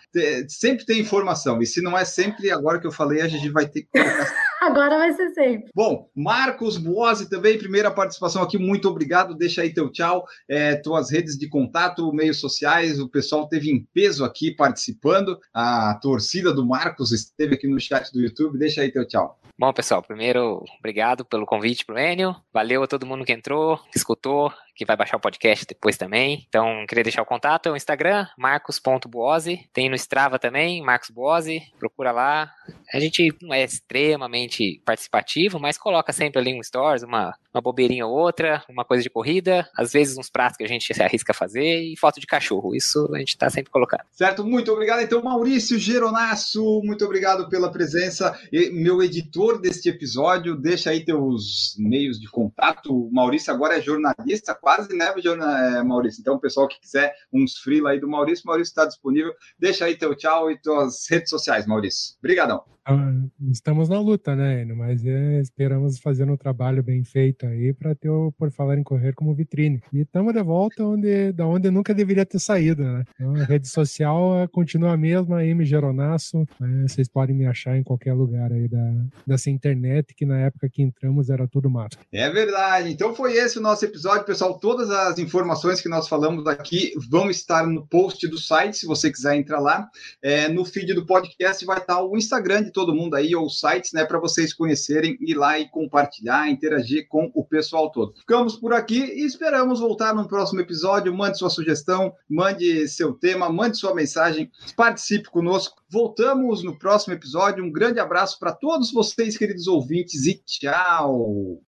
[0.48, 1.60] Sempre tem informação.
[1.60, 3.88] E se não é sempre, agora que eu falei, a gente vai ter que.
[4.60, 5.70] Agora vai ser sempre.
[5.72, 9.34] Bom, Marcos Boazzi também, primeira participação aqui, muito obrigado.
[9.34, 12.98] Deixa aí teu tchau, é, tuas redes de contato, meios sociais.
[12.98, 15.38] O pessoal teve em peso aqui participando.
[15.54, 18.58] A torcida do Marcos esteve aqui no chat do YouTube.
[18.58, 19.38] Deixa aí teu tchau.
[19.60, 22.36] Bom, pessoal, primeiro, obrigado pelo convite pro Enio.
[22.52, 26.46] Valeu a todo mundo que entrou, que escutou, que vai baixar o podcast depois também.
[26.48, 29.68] Então, queria deixar o contato, é o Instagram, marcos.boose.
[29.72, 31.60] Tem no Strava também, Marcos Boase.
[31.80, 32.54] Procura lá.
[32.94, 38.06] A gente não é extremamente participativo, mas coloca sempre ali um stories, uma, uma bobeirinha
[38.06, 41.32] ou outra, uma coisa de corrida, às vezes uns pratos que a gente se arrisca
[41.32, 42.74] a fazer e foto de cachorro.
[42.74, 44.02] Isso a gente está sempre colocando.
[44.12, 45.00] Certo, muito obrigado.
[45.00, 48.38] Então, Maurício Geronasso, muito obrigado pela presença.
[48.52, 52.94] E meu editor deste episódio, deixa aí teus meios de contato.
[52.94, 56.20] O Maurício agora é jornalista, quase, né, é, Maurício?
[56.20, 59.32] Então, o pessoal que quiser uns freela aí do Maurício, Maurício está disponível.
[59.58, 62.16] Deixa aí teu tchau e tuas redes sociais, Maurício.
[62.18, 62.62] Obrigadão.
[62.90, 63.12] Ah,
[63.50, 64.74] estamos na luta, né, Enio?
[64.74, 68.82] Mas é, esperamos fazer um trabalho bem feito aí para ter o Por Falar em
[68.82, 69.82] Correr como vitrine.
[69.92, 73.04] E estamos de volta onde, da onde nunca deveria ter saído, né?
[73.14, 76.46] Então, a rede social é, continua a mesma, M Geronasso.
[76.58, 76.86] Né?
[76.88, 78.94] Vocês podem me achar em qualquer lugar aí da,
[79.26, 81.98] dessa internet, que na época que entramos era tudo mato.
[82.10, 82.90] É verdade.
[82.90, 84.57] Então foi esse o nosso episódio, pessoal.
[84.60, 89.10] Todas as informações que nós falamos aqui vão estar no post do site, se você
[89.10, 89.88] quiser entrar lá.
[90.22, 93.92] É, no feed do podcast vai estar o Instagram de todo mundo aí, ou sites,
[93.92, 98.14] né, para vocês conhecerem, ir lá e compartilhar, interagir com o pessoal todo.
[98.14, 101.14] Ficamos por aqui e esperamos voltar no próximo episódio.
[101.14, 105.76] Mande sua sugestão, mande seu tema, mande sua mensagem, participe conosco.
[105.90, 107.64] Voltamos no próximo episódio.
[107.64, 111.62] Um grande abraço para todos vocês, queridos ouvintes, e tchau!